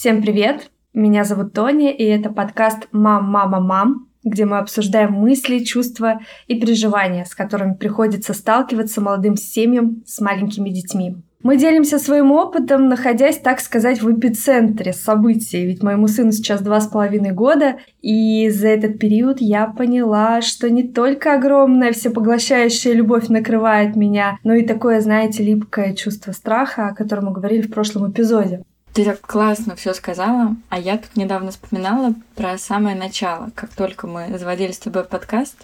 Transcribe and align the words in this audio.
Всем 0.00 0.22
привет! 0.22 0.70
Меня 0.94 1.24
зовут 1.24 1.54
Тоня, 1.54 1.90
и 1.90 2.04
это 2.04 2.30
подкаст 2.30 2.86
«Мам, 2.92 3.24
мама, 3.32 3.58
мам», 3.58 4.06
где 4.22 4.44
мы 4.44 4.58
обсуждаем 4.58 5.12
мысли, 5.12 5.58
чувства 5.64 6.20
и 6.46 6.54
переживания, 6.60 7.24
с 7.24 7.34
которыми 7.34 7.74
приходится 7.74 8.32
сталкиваться 8.32 9.00
молодым 9.00 9.34
семьям 9.34 10.04
с 10.06 10.20
маленькими 10.20 10.70
детьми. 10.70 11.16
Мы 11.42 11.56
делимся 11.56 11.98
своим 11.98 12.30
опытом, 12.30 12.88
находясь, 12.88 13.38
так 13.38 13.58
сказать, 13.58 14.00
в 14.00 14.16
эпицентре 14.16 14.92
событий. 14.92 15.66
Ведь 15.66 15.82
моему 15.82 16.06
сыну 16.06 16.30
сейчас 16.30 16.62
два 16.62 16.80
с 16.80 16.86
половиной 16.86 17.32
года, 17.32 17.78
и 18.00 18.50
за 18.50 18.68
этот 18.68 19.00
период 19.00 19.40
я 19.40 19.66
поняла, 19.66 20.42
что 20.42 20.70
не 20.70 20.84
только 20.84 21.34
огромная 21.34 21.92
всепоглощающая 21.92 22.92
любовь 22.92 23.26
накрывает 23.30 23.96
меня, 23.96 24.38
но 24.44 24.54
и 24.54 24.64
такое, 24.64 25.00
знаете, 25.00 25.42
липкое 25.42 25.92
чувство 25.94 26.30
страха, 26.30 26.86
о 26.86 26.94
котором 26.94 27.24
мы 27.24 27.32
говорили 27.32 27.62
в 27.62 27.72
прошлом 27.72 28.12
эпизоде. 28.12 28.62
Ты 28.98 29.04
так 29.04 29.20
классно 29.20 29.76
все 29.76 29.94
сказала, 29.94 30.56
а 30.70 30.76
я 30.80 30.98
тут 30.98 31.14
недавно 31.14 31.52
вспоминала 31.52 32.14
про 32.34 32.58
самое 32.58 32.96
начало, 32.96 33.52
как 33.54 33.72
только 33.72 34.08
мы 34.08 34.36
заводили 34.36 34.72
с 34.72 34.78
тобой 34.80 35.04
подкаст. 35.04 35.54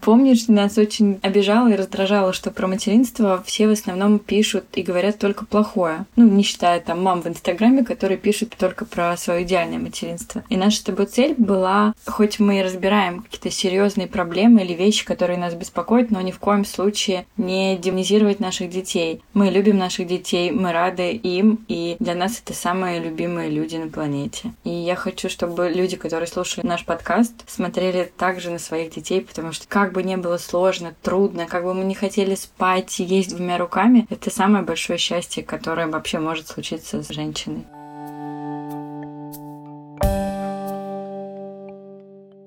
Помнишь, 0.00 0.48
нас 0.48 0.78
очень 0.78 1.18
обижало 1.22 1.68
и 1.68 1.76
раздражало, 1.76 2.32
что 2.32 2.50
про 2.50 2.66
материнство 2.66 3.42
все 3.46 3.68
в 3.68 3.72
основном 3.72 4.18
пишут 4.18 4.64
и 4.74 4.82
говорят 4.82 5.18
только 5.18 5.44
плохое. 5.44 6.06
Ну, 6.16 6.28
не 6.28 6.42
считая 6.42 6.80
там 6.80 7.02
мам 7.02 7.22
в 7.22 7.26
Инстаграме, 7.26 7.84
которые 7.84 8.18
пишут 8.18 8.54
только 8.58 8.84
про 8.84 9.16
свое 9.16 9.42
идеальное 9.42 9.78
материнство. 9.78 10.42
И 10.48 10.56
наша 10.56 10.78
с 10.78 10.82
тобой 10.82 11.06
цель 11.06 11.34
была, 11.36 11.94
хоть 12.06 12.40
мы 12.40 12.58
и 12.58 12.62
разбираем 12.62 13.22
какие-то 13.22 13.50
серьезные 13.50 14.06
проблемы 14.06 14.62
или 14.62 14.74
вещи, 14.74 15.04
которые 15.04 15.38
нас 15.38 15.54
беспокоят, 15.54 16.10
но 16.10 16.20
ни 16.20 16.30
в 16.30 16.38
коем 16.38 16.64
случае 16.64 17.26
не 17.36 17.76
демонизировать 17.76 18.40
наших 18.40 18.70
детей. 18.70 19.22
Мы 19.34 19.50
любим 19.50 19.78
наших 19.78 20.06
детей, 20.06 20.50
мы 20.50 20.72
рады 20.72 21.12
им, 21.12 21.64
и 21.68 21.96
для 22.00 22.14
нас 22.14 22.40
это 22.44 22.54
самые 22.54 23.00
любимые 23.00 23.50
люди 23.50 23.76
на 23.76 23.88
планете. 23.88 24.52
И 24.64 24.70
я 24.70 24.96
хочу, 24.96 25.28
чтобы 25.28 25.68
люди, 25.68 25.96
которые 25.96 26.26
слушали 26.26 26.66
наш 26.66 26.84
подкаст, 26.84 27.34
смотрели 27.46 28.10
также 28.16 28.50
на 28.50 28.58
своих 28.58 28.94
детей, 28.94 29.19
потому 29.26 29.52
что 29.52 29.66
как 29.68 29.92
бы 29.92 30.02
не 30.02 30.16
было 30.16 30.38
сложно, 30.38 30.94
трудно, 31.02 31.46
как 31.46 31.64
бы 31.64 31.74
мы 31.74 31.84
не 31.84 31.94
хотели 31.94 32.34
спать, 32.34 32.98
есть 32.98 33.30
двумя 33.34 33.58
руками, 33.58 34.06
это 34.10 34.30
самое 34.30 34.64
большое 34.64 34.98
счастье, 34.98 35.42
которое 35.42 35.86
вообще 35.86 36.18
может 36.18 36.48
случиться 36.48 37.02
с 37.02 37.08
женщиной. 37.08 37.64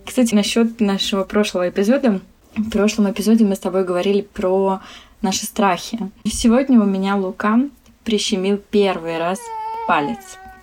Кстати, 0.06 0.36
насчет 0.36 0.80
нашего 0.80 1.24
прошлого 1.24 1.70
эпизода. 1.70 2.22
В 2.56 2.70
прошлом 2.70 3.10
эпизоде 3.10 3.46
мы 3.46 3.56
с 3.56 3.60
тобой 3.60 3.84
говорили 3.84 4.22
про 4.22 4.80
наши 5.24 5.46
страхи. 5.46 5.98
Сегодня 6.24 6.80
у 6.80 6.86
меня 6.86 7.16
Лука 7.16 7.60
прищемил 8.04 8.62
первый 8.70 9.18
раз 9.18 9.40
палец. 9.88 10.20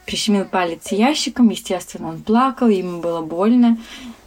Прищемил 0.07 0.45
палец 0.45 0.93
ящиком, 0.93 1.49
естественно, 1.49 2.11
он 2.11 2.23
плакал, 2.23 2.69
ему 2.69 3.01
было 3.01 3.23
больно. 3.23 3.77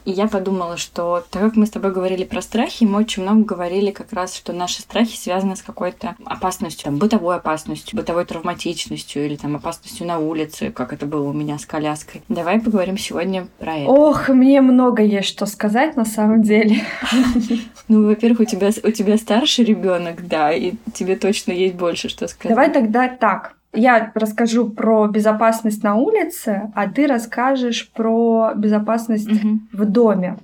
И 0.04 0.10
я 0.10 0.26
подумала, 0.26 0.76
что 0.76 1.24
так 1.30 1.42
как 1.42 1.56
мы 1.56 1.66
с 1.66 1.70
тобой 1.70 1.92
говорили 1.92 2.24
про 2.24 2.42
страхи, 2.42 2.84
мы 2.84 3.00
очень 3.00 3.22
много 3.22 3.44
говорили 3.44 3.90
как 3.90 4.12
раз, 4.12 4.34
что 4.34 4.52
наши 4.52 4.82
страхи 4.82 5.16
связаны 5.16 5.56
с 5.56 5.62
какой-то 5.62 6.14
опасностью, 6.24 6.84
там, 6.84 6.98
бытовой 6.98 7.36
опасностью, 7.36 7.96
бытовой 7.96 8.24
травматичностью 8.26 9.24
или 9.24 9.36
там 9.36 9.56
опасностью 9.56 10.06
на 10.06 10.18
улице, 10.18 10.70
как 10.70 10.92
это 10.92 11.06
было 11.06 11.28
у 11.28 11.32
меня 11.32 11.58
с 11.58 11.64
коляской. 11.64 12.22
Давай 12.28 12.60
поговорим 12.60 12.98
сегодня 12.98 13.48
про 13.58 13.76
это. 13.76 13.90
Ох, 13.90 14.28
мне 14.28 14.60
много 14.60 15.02
есть 15.02 15.28
что 15.28 15.46
сказать 15.46 15.96
на 15.96 16.04
самом 16.04 16.42
деле. 16.42 16.82
Ну, 17.86 18.06
во-первых, 18.06 18.40
у 18.40 18.44
тебя, 18.46 18.70
у 18.82 18.90
тебя 18.90 19.18
старший 19.18 19.66
ребенок, 19.66 20.26
да, 20.26 20.50
и 20.52 20.72
тебе 20.94 21.16
точно 21.16 21.52
есть 21.52 21.74
больше 21.74 22.08
что 22.08 22.26
сказать. 22.28 22.56
Давай 22.56 22.72
тогда 22.72 23.08
так. 23.08 23.56
Я 23.74 24.12
расскажу 24.14 24.70
про 24.70 25.08
безопасность 25.08 25.82
на 25.82 25.96
улице, 25.96 26.70
а 26.74 26.88
ты 26.88 27.06
расскажешь 27.06 27.90
про 27.92 28.52
безопасность 28.54 29.30
угу. 29.30 29.60
в 29.72 29.84
доме. 29.84 30.36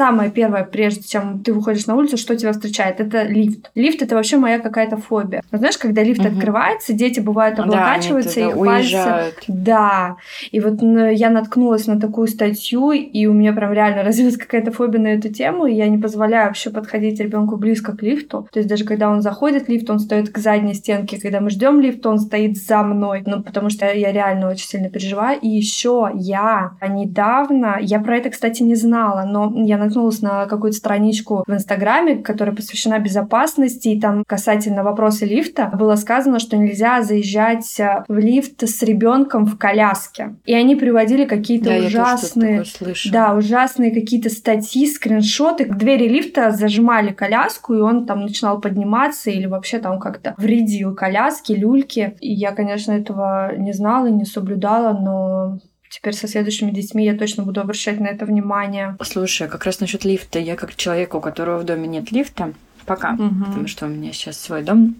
Самое 0.00 0.30
первое, 0.30 0.64
прежде 0.64 1.02
чем 1.02 1.40
ты 1.40 1.52
выходишь 1.52 1.86
на 1.86 1.94
улицу, 1.94 2.16
что 2.16 2.34
тебя 2.34 2.52
встречает, 2.52 3.00
это 3.00 3.24
лифт. 3.24 3.70
Лифт 3.74 4.00
это 4.00 4.14
вообще 4.14 4.38
моя 4.38 4.58
какая-то 4.58 4.96
фобия. 4.96 5.42
Но 5.50 5.58
знаешь, 5.58 5.76
когда 5.76 6.02
лифт 6.02 6.20
угу. 6.20 6.28
открывается, 6.28 6.94
дети 6.94 7.20
бывают 7.20 7.58
облокачиваются, 7.58 8.40
да, 8.40 8.50
и 8.50 8.54
пальцы. 8.54 9.34
Да. 9.48 10.16
И 10.52 10.60
вот 10.60 10.80
я 10.80 11.28
наткнулась 11.28 11.86
на 11.86 12.00
такую 12.00 12.28
статью, 12.28 12.92
и 12.92 13.26
у 13.26 13.34
меня 13.34 13.52
прям 13.52 13.74
реально 13.74 14.02
развилась 14.08 14.38
какая-то 14.38 14.72
фобия 14.72 15.00
на 15.00 15.08
эту 15.08 15.28
тему, 15.28 15.66
и 15.66 15.74
я 15.74 15.86
не 15.88 15.98
позволяю 15.98 16.46
вообще 16.46 16.70
подходить 16.70 17.20
ребенку 17.20 17.58
близко 17.58 17.94
к 17.94 18.02
лифту. 18.02 18.48
То 18.52 18.60
есть 18.60 18.70
даже 18.70 18.84
когда 18.86 19.10
он 19.10 19.20
заходит 19.20 19.66
в 19.66 19.68
лифт, 19.68 19.90
он 19.90 19.98
стоит 19.98 20.30
к 20.30 20.38
задней 20.38 20.72
стенке, 20.72 21.20
когда 21.20 21.40
мы 21.40 21.50
ждем 21.50 21.78
лифт, 21.78 22.06
он 22.06 22.20
стоит 22.20 22.56
за 22.56 22.82
мной. 22.82 23.22
Ну, 23.26 23.42
потому 23.42 23.68
что 23.68 23.92
я 23.92 24.12
реально 24.12 24.48
очень 24.48 24.66
сильно 24.66 24.88
переживаю. 24.88 25.38
И 25.40 25.48
еще 25.48 26.10
я 26.14 26.72
недавно, 26.88 27.76
я 27.82 28.00
про 28.00 28.16
это, 28.16 28.30
кстати, 28.30 28.62
не 28.62 28.76
знала, 28.76 29.24
но 29.28 29.52
я 29.66 29.76
наткнулась 29.90 30.22
на 30.22 30.46
какую-то 30.46 30.76
страничку 30.76 31.44
в 31.46 31.52
Инстаграме, 31.52 32.16
которая 32.16 32.54
посвящена 32.54 32.98
безопасности, 32.98 33.88
и 33.88 34.00
там 34.00 34.24
касательно 34.26 34.82
вопроса 34.82 35.26
лифта 35.26 35.70
было 35.74 35.96
сказано, 35.96 36.38
что 36.38 36.56
нельзя 36.56 37.02
заезжать 37.02 37.78
э, 37.80 38.04
в 38.08 38.18
лифт 38.18 38.62
с 38.62 38.82
ребенком 38.82 39.46
в 39.46 39.58
коляске. 39.58 40.36
И 40.44 40.54
они 40.54 40.76
приводили 40.76 41.24
какие-то 41.24 41.70
да, 41.70 41.86
ужасные, 41.86 42.64
да, 43.12 43.34
ужасные 43.34 43.92
какие-то 43.92 44.30
статьи, 44.30 44.86
скриншоты. 44.86 45.66
Двери 45.66 46.08
лифта 46.08 46.50
зажимали 46.52 47.12
коляску, 47.12 47.74
и 47.74 47.80
он 47.80 48.06
там 48.06 48.22
начинал 48.22 48.60
подниматься 48.60 49.30
или 49.30 49.46
вообще 49.46 49.78
там 49.78 49.98
как-то 49.98 50.34
вредил 50.38 50.94
коляске, 50.94 51.56
люльке. 51.56 52.16
И 52.20 52.32
я, 52.32 52.52
конечно, 52.52 52.92
этого 52.92 53.56
не 53.56 53.72
знала 53.72 54.06
и 54.06 54.12
не 54.12 54.24
соблюдала, 54.24 54.96
но 54.98 55.58
Теперь 55.90 56.14
со 56.14 56.28
следующими 56.28 56.70
детьми 56.70 57.04
я 57.04 57.16
точно 57.16 57.42
буду 57.42 57.60
обращать 57.60 57.98
на 57.98 58.06
это 58.06 58.24
внимание. 58.24 58.96
Слушай, 59.02 59.48
а 59.48 59.50
как 59.50 59.64
раз 59.64 59.80
насчет 59.80 60.04
лифта. 60.04 60.38
Я 60.38 60.54
как 60.54 60.76
человек, 60.76 61.16
у 61.16 61.20
которого 61.20 61.58
в 61.58 61.64
доме 61.64 61.88
нет 61.88 62.12
лифта, 62.12 62.54
пока, 62.86 63.14
угу. 63.14 63.44
потому 63.44 63.66
что 63.66 63.86
у 63.86 63.88
меня 63.88 64.12
сейчас 64.12 64.38
свой 64.38 64.62
дом, 64.62 64.94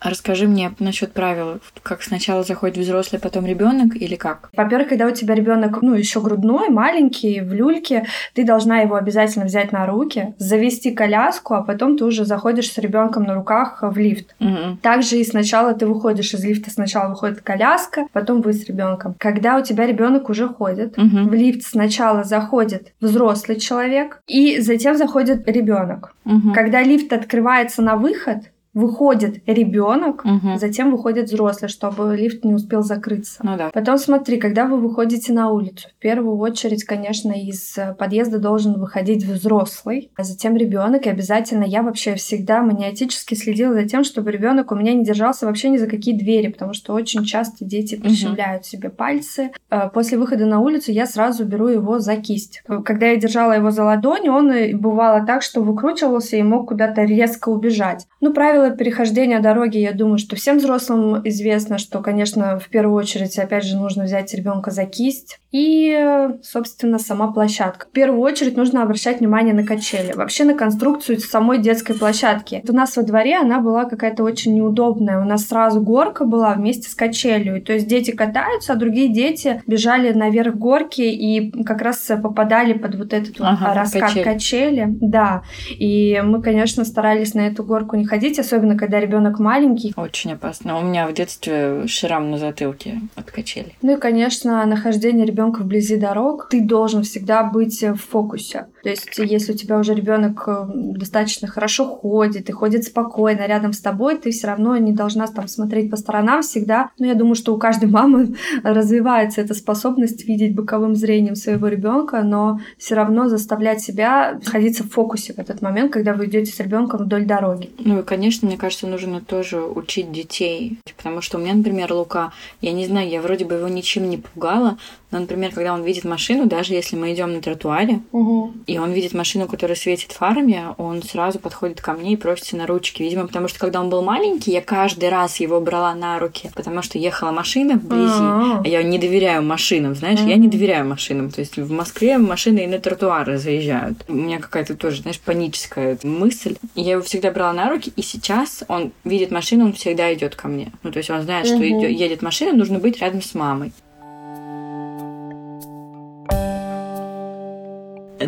Расскажи 0.00 0.46
мне 0.48 0.72
насчет 0.78 1.12
правил, 1.12 1.60
как 1.82 2.02
сначала 2.02 2.42
заходит 2.42 2.78
взрослый, 2.78 3.20
потом 3.20 3.46
ребенок 3.46 3.96
или 3.96 4.16
как? 4.16 4.50
Во-первых, 4.56 4.88
когда 4.88 5.06
у 5.06 5.10
тебя 5.10 5.34
ребенок, 5.34 5.82
ну, 5.82 5.94
еще 5.94 6.20
грудной, 6.20 6.70
маленький, 6.70 7.40
в 7.40 7.52
люльке, 7.52 8.06
ты 8.34 8.44
должна 8.44 8.78
его 8.78 8.96
обязательно 8.96 9.44
взять 9.44 9.72
на 9.72 9.86
руки, 9.86 10.34
завести 10.38 10.92
коляску, 10.92 11.54
а 11.54 11.62
потом 11.62 11.98
ты 11.98 12.04
уже 12.04 12.24
заходишь 12.24 12.72
с 12.72 12.78
ребенком 12.78 13.24
на 13.24 13.34
руках 13.34 13.78
в 13.82 13.96
лифт. 13.98 14.34
Угу. 14.40 14.78
Также 14.82 15.16
и 15.18 15.24
сначала 15.24 15.74
ты 15.74 15.86
выходишь 15.86 16.32
из 16.32 16.44
лифта, 16.44 16.70
сначала 16.70 17.10
выходит 17.10 17.42
коляска, 17.42 18.06
потом 18.12 18.40
вы 18.40 18.52
с 18.52 18.64
ребенком. 18.66 19.14
Когда 19.18 19.58
у 19.58 19.62
тебя 19.62 19.86
ребенок 19.86 20.30
уже 20.30 20.48
ходит, 20.48 20.96
угу. 20.98 21.28
в 21.28 21.34
лифт 21.34 21.62
сначала 21.66 22.24
заходит 22.24 22.92
взрослый 23.00 23.58
человек, 23.58 24.20
и 24.26 24.60
затем 24.60 24.96
заходит 24.96 25.46
ребенок. 25.46 26.14
Угу. 26.24 26.52
Когда 26.54 26.82
лифт 26.82 27.12
открывается 27.12 27.82
на 27.82 27.96
выход, 27.96 28.44
выходит 28.72 29.42
ребенок, 29.46 30.24
угу. 30.24 30.56
затем 30.58 30.92
выходит 30.92 31.26
взрослый, 31.26 31.68
чтобы 31.68 32.16
лифт 32.16 32.44
не 32.44 32.54
успел 32.54 32.82
закрыться. 32.82 33.40
Ну 33.42 33.56
да. 33.56 33.70
Потом 33.72 33.98
смотри, 33.98 34.38
когда 34.38 34.66
вы 34.66 34.78
выходите 34.78 35.32
на 35.32 35.50
улицу, 35.50 35.88
в 35.88 36.00
первую 36.00 36.38
очередь, 36.38 36.84
конечно, 36.84 37.32
из 37.32 37.76
подъезда 37.98 38.38
должен 38.38 38.78
выходить 38.78 39.24
взрослый, 39.24 40.10
а 40.16 40.22
затем 40.22 40.56
ребенок. 40.56 41.06
И 41.06 41.10
обязательно 41.10 41.64
я 41.64 41.82
вообще 41.82 42.14
всегда 42.14 42.62
маниатически 42.62 43.34
следила 43.34 43.74
за 43.74 43.84
тем, 43.84 44.04
чтобы 44.04 44.30
ребенок 44.30 44.70
у 44.70 44.76
меня 44.76 44.94
не 44.94 45.04
держался 45.04 45.46
вообще 45.46 45.68
ни 45.70 45.76
за 45.76 45.88
какие 45.88 46.16
двери, 46.16 46.48
потому 46.48 46.72
что 46.72 46.94
очень 46.94 47.24
часто 47.24 47.64
дети 47.64 47.96
прищемляют 47.96 48.62
угу. 48.62 48.68
себе 48.68 48.90
пальцы. 48.90 49.50
Э, 49.70 49.88
после 49.92 50.16
выхода 50.16 50.46
на 50.46 50.60
улицу 50.60 50.92
я 50.92 51.06
сразу 51.06 51.44
беру 51.44 51.68
его 51.68 51.98
за 51.98 52.16
кисть. 52.16 52.62
Когда 52.84 53.06
я 53.06 53.16
держала 53.16 53.52
его 53.52 53.70
за 53.70 53.84
ладонь, 53.84 54.28
он 54.28 54.52
бывало 54.78 55.24
так, 55.26 55.42
что 55.42 55.60
выкручивался 55.60 56.36
и 56.36 56.42
мог 56.42 56.68
куда-то 56.68 57.02
резко 57.02 57.48
убежать. 57.48 58.06
Ну, 58.20 58.32
правило 58.32 58.59
правила 58.60 58.76
перехождения 58.76 59.40
дороги, 59.40 59.78
я 59.78 59.92
думаю, 59.92 60.18
что 60.18 60.36
всем 60.36 60.58
взрослым 60.58 61.26
известно, 61.28 61.78
что, 61.78 62.00
конечно, 62.00 62.58
в 62.58 62.68
первую 62.68 62.96
очередь, 62.96 63.38
опять 63.38 63.64
же, 63.64 63.76
нужно 63.76 64.04
взять 64.04 64.32
ребенка 64.34 64.70
за 64.70 64.84
кисть. 64.84 65.38
И, 65.52 66.28
собственно, 66.42 66.98
сама 66.98 67.32
площадка. 67.32 67.86
В 67.86 67.90
первую 67.90 68.20
очередь 68.20 68.56
нужно 68.56 68.82
обращать 68.82 69.20
внимание 69.20 69.52
на 69.52 69.64
качели. 69.64 70.12
Вообще 70.12 70.44
на 70.44 70.54
конструкцию 70.54 71.18
самой 71.20 71.58
детской 71.58 71.94
площадки. 71.94 72.62
У 72.68 72.72
нас 72.72 72.96
во 72.96 73.02
дворе 73.02 73.38
она 73.38 73.60
была 73.60 73.84
какая-то 73.84 74.22
очень 74.22 74.54
неудобная. 74.54 75.20
У 75.20 75.24
нас 75.24 75.46
сразу 75.46 75.80
горка 75.80 76.24
была 76.24 76.54
вместе 76.54 76.88
с 76.88 76.94
качелью. 76.94 77.60
То 77.62 77.72
есть 77.72 77.88
дети 77.88 78.12
катаются, 78.12 78.74
а 78.74 78.76
другие 78.76 79.08
дети 79.08 79.62
бежали 79.66 80.12
наверх 80.12 80.54
горки 80.54 81.02
и 81.02 81.50
как 81.64 81.82
раз 81.82 81.98
попадали 82.22 82.74
под 82.74 82.94
вот 82.94 83.12
этот 83.12 83.36
ага, 83.40 83.74
раскат 83.74 84.02
качели. 84.02 84.22
качели. 84.22 84.86
Да. 85.00 85.42
И 85.70 86.20
мы, 86.24 86.42
конечно, 86.42 86.84
старались 86.84 87.34
на 87.34 87.48
эту 87.48 87.64
горку 87.64 87.96
не 87.96 88.04
ходить, 88.04 88.38
особенно 88.50 88.76
когда 88.76 88.98
ребенок 88.98 89.38
маленький. 89.38 89.92
Очень 89.96 90.32
опасно. 90.32 90.78
У 90.78 90.82
меня 90.82 91.06
в 91.06 91.12
детстве 91.12 91.86
шрам 91.86 92.30
на 92.30 92.38
затылке 92.38 93.00
от 93.14 93.30
качели. 93.30 93.74
Ну 93.82 93.96
и, 93.96 94.00
конечно, 94.00 94.64
нахождение 94.66 95.24
ребенка 95.24 95.60
вблизи 95.60 95.96
дорог. 95.96 96.48
Ты 96.50 96.60
должен 96.60 97.04
всегда 97.04 97.44
быть 97.44 97.82
в 97.82 97.96
фокусе. 97.96 98.66
То 98.82 98.88
есть, 98.88 99.18
если 99.18 99.52
у 99.52 99.56
тебя 99.56 99.78
уже 99.78 99.94
ребенок 99.94 100.42
э, 100.48 100.66
достаточно 100.68 101.46
хорошо 101.46 101.84
ходит 101.84 102.48
и 102.48 102.52
ходит 102.52 102.84
спокойно 102.84 103.46
рядом 103.46 103.72
с 103.72 103.80
тобой, 103.80 104.16
ты 104.16 104.30
все 104.30 104.48
равно 104.48 104.76
не 104.76 104.92
должна 104.92 105.26
там 105.28 105.46
смотреть 105.46 105.90
по 105.90 105.96
сторонам 105.96 106.42
всегда. 106.42 106.90
Но 106.98 107.06
я 107.06 107.14
думаю, 107.14 107.36
что 107.36 107.54
у 107.54 107.58
каждой 107.58 107.88
мамы 107.88 108.34
развивается 108.64 109.42
эта 109.42 109.54
способность 109.54 110.26
видеть 110.26 110.54
боковым 110.54 110.96
зрением 110.96 111.36
своего 111.36 111.68
ребенка, 111.68 112.22
но 112.22 112.60
все 112.78 112.94
равно 112.96 113.28
заставлять 113.28 113.80
себя 113.80 114.38
находиться 114.42 114.82
в 114.82 114.90
фокусе 114.90 115.34
в 115.34 115.38
этот 115.38 115.62
момент, 115.62 115.92
когда 115.92 116.14
вы 116.14 116.26
идете 116.26 116.52
с 116.52 116.58
ребенком 116.58 117.04
вдоль 117.04 117.26
дороги. 117.26 117.70
Ну 117.78 118.00
и, 118.00 118.02
конечно, 118.02 118.39
мне 118.46 118.56
кажется, 118.56 118.86
нужно 118.86 119.20
тоже 119.20 119.60
учить 119.62 120.12
детей, 120.12 120.78
потому 120.96 121.20
что 121.20 121.38
у 121.38 121.40
меня, 121.40 121.54
например, 121.54 121.92
Лука, 121.92 122.32
я 122.60 122.72
не 122.72 122.86
знаю, 122.86 123.08
я 123.08 123.20
вроде 123.20 123.44
бы 123.44 123.54
его 123.54 123.68
ничем 123.68 124.08
не 124.08 124.18
пугала, 124.18 124.78
но, 125.10 125.18
например, 125.18 125.50
когда 125.52 125.74
он 125.74 125.82
видит 125.82 126.04
машину, 126.04 126.46
даже 126.46 126.72
если 126.72 126.96
мы 126.96 127.12
идем 127.12 127.32
на 127.32 127.40
тротуаре, 127.40 128.00
угу. 128.12 128.52
и 128.66 128.78
он 128.78 128.92
видит 128.92 129.12
машину, 129.12 129.48
которая 129.48 129.76
светит 129.76 130.12
фарами, 130.12 130.66
он 130.78 131.02
сразу 131.02 131.40
подходит 131.40 131.80
ко 131.80 131.94
мне 131.94 132.12
и 132.12 132.16
просится 132.16 132.56
на 132.56 132.66
ручки. 132.66 133.02
Видимо, 133.02 133.26
потому 133.26 133.48
что 133.48 133.58
когда 133.58 133.80
он 133.80 133.90
был 133.90 134.02
маленький, 134.02 134.52
я 134.52 134.60
каждый 134.60 135.08
раз 135.08 135.40
его 135.40 135.60
брала 135.60 135.94
на 135.94 136.18
руки, 136.18 136.50
потому 136.54 136.82
что 136.82 136.98
ехала 136.98 137.32
машина 137.32 137.74
вблизи. 137.74 138.20
А, 138.20 138.62
я 138.64 138.82
не 138.82 138.98
доверяю 138.98 139.42
машинам, 139.42 139.94
знаешь, 139.94 140.20
я 140.20 140.36
не 140.36 140.48
доверяю 140.48 140.86
машинам. 140.86 141.30
То 141.30 141.40
есть 141.40 141.56
в 141.56 141.72
Москве 141.72 142.18
машины 142.18 142.60
и 142.60 142.66
на 142.66 142.78
тротуары 142.78 143.38
заезжают. 143.38 144.04
У 144.06 144.14
меня 144.14 144.38
какая-то 144.38 144.76
тоже, 144.76 145.02
знаешь, 145.02 145.18
паническая 145.18 145.98
мысль. 146.04 146.56
Я 146.76 146.92
его 146.92 147.02
всегда 147.02 147.32
брала 147.32 147.52
на 147.52 147.68
руки, 147.68 147.92
и 147.96 148.02
сейчас 148.02 148.29
он 148.68 148.92
видит 149.04 149.30
машину, 149.30 149.66
он 149.66 149.72
всегда 149.72 150.12
идет 150.14 150.34
ко 150.36 150.48
мне. 150.48 150.72
Ну, 150.82 150.90
то 150.92 150.98
есть 150.98 151.10
он 151.10 151.22
знает, 151.22 151.46
что 151.46 151.62
едет 151.62 152.22
машина, 152.22 152.52
нужно 152.52 152.78
быть 152.78 153.00
рядом 153.00 153.22
с 153.22 153.34
мамой. 153.34 153.72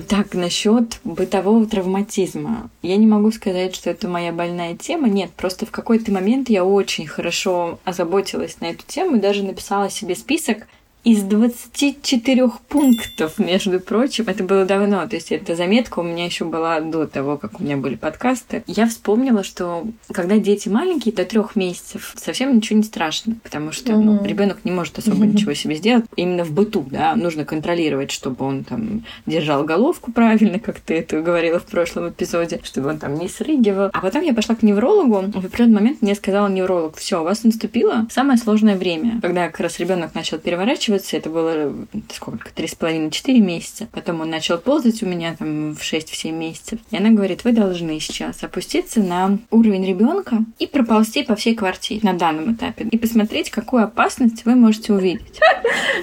Так, 0.09 0.35
насчет 0.35 1.01
бытового 1.05 1.67
травматизма. 1.67 2.71
Я 2.81 2.97
не 2.97 3.07
могу 3.07 3.31
сказать, 3.31 3.77
что 3.77 3.91
это 3.91 4.09
моя 4.09 4.33
больная 4.33 4.75
тема. 4.75 5.09
Нет, 5.09 5.31
просто 5.33 5.67
в 5.67 5.71
какой-то 5.71 6.11
момент 6.11 6.49
я 6.49 6.65
очень 6.65 7.07
хорошо 7.07 7.79
озаботилась 7.85 8.59
на 8.61 8.71
эту 8.71 8.85
тему 8.87 9.17
и 9.17 9.21
даже 9.21 9.43
написала 9.43 9.91
себе 9.91 10.15
список 10.15 10.67
из 11.05 11.23
24 11.23 12.49
пунктов, 12.69 13.39
между 13.39 13.81
прочим, 13.81 14.25
это 14.29 14.45
было 14.45 14.65
давно, 14.65 15.07
то 15.09 15.17
есть 15.17 15.33
эта 15.33 15.57
заметка 15.57 15.99
у 15.99 16.03
меня 16.05 16.25
еще 16.25 16.45
была 16.45 16.81
до 16.81 17.07
того, 17.07 17.37
как 17.37 17.59
у 17.59 17.65
меня 17.65 17.77
были 17.77 17.97
подкасты. 17.97 18.63
Я 18.69 18.87
вспомнила, 18.87 19.43
что 19.43 19.85
когда 20.13 20.39
дети 20.39 20.69
маленькие, 20.69 21.13
до 21.13 21.25
трех 21.25 21.57
месяцев, 21.57 22.15
совсем 22.17 22.55
ничего 22.55 22.79
не 22.79 22.85
страшно, 22.85 23.35
потому 23.43 23.73
что 23.73 23.93
mm-hmm. 23.93 24.01
ну, 24.03 24.25
ребенок 24.25 24.65
не 24.65 24.71
может 24.71 24.99
особо 24.99 25.25
mm-hmm. 25.25 25.33
ничего 25.33 25.55
себе 25.55 25.75
сделать. 25.75 26.05
Именно 26.15 26.45
в 26.45 26.53
быту, 26.53 26.87
да, 26.89 27.17
нужно 27.17 27.45
контролировать, 27.45 28.13
чтобы 28.13 28.45
он 28.45 28.63
там 28.63 29.05
держал 29.27 29.65
головку 29.65 30.13
правильно, 30.13 30.61
как 30.61 30.79
ты 30.79 30.99
это 30.99 31.21
говорила 31.21 31.59
в 31.59 31.65
прошлом 31.65 32.11
эпизоде, 32.11 32.61
чтобы 32.63 32.91
он 32.91 32.99
там 32.99 33.15
не 33.15 33.29
срыгивал. 33.29 33.91
А 33.93 34.01
потом 34.01 34.23
я 34.23 34.35
пошла 34.35 34.55
к 34.55 34.63
неврологу, 34.63 35.33
в 35.33 35.45
определенный 35.45 35.75
момент 35.75 36.03
мне 36.03 36.15
сказал 36.15 36.49
невролог, 36.49 36.97
все, 36.97 37.21
у 37.21 37.25
вас 37.25 37.43
наступило 37.43 38.07
самое 38.11 38.39
сложное 38.39 38.77
время, 38.77 39.21
когда 39.21 39.49
как 39.49 39.61
раз 39.61 39.81
ребенок 39.81 40.15
начал 40.15 40.39
переворачивать 40.39 40.92
разворачиваться. 40.93 41.17
Это 41.17 41.31
было 41.31 41.87
сколько? 42.13 42.53
Три 42.53 42.67
с 42.67 42.75
половиной, 42.75 43.11
четыре 43.11 43.41
месяца. 43.41 43.89
Потом 43.93 44.21
он 44.21 44.31
начал 44.31 44.59
ползать 44.59 45.03
у 45.03 45.07
меня 45.07 45.35
там 45.39 45.75
в 45.75 45.81
6-7 45.81 46.33
месяцев. 46.33 46.79
И 46.91 46.97
она 46.97 47.11
говорит, 47.11 47.45
вы 47.45 47.53
должны 47.53 47.99
сейчас 48.01 48.43
опуститься 48.43 49.01
на 49.01 49.39
уровень 49.51 49.87
ребенка 49.87 50.39
и 50.59 50.67
проползти 50.67 51.23
по 51.23 51.35
всей 51.35 51.55
квартире 51.55 52.01
на 52.03 52.15
данном 52.15 52.55
этапе. 52.55 52.85
И 52.85 52.99
посмотреть, 52.99 53.51
какую 53.51 53.85
опасность 53.85 54.45
вы 54.45 54.55
можете 54.55 54.93
увидеть. 54.93 55.41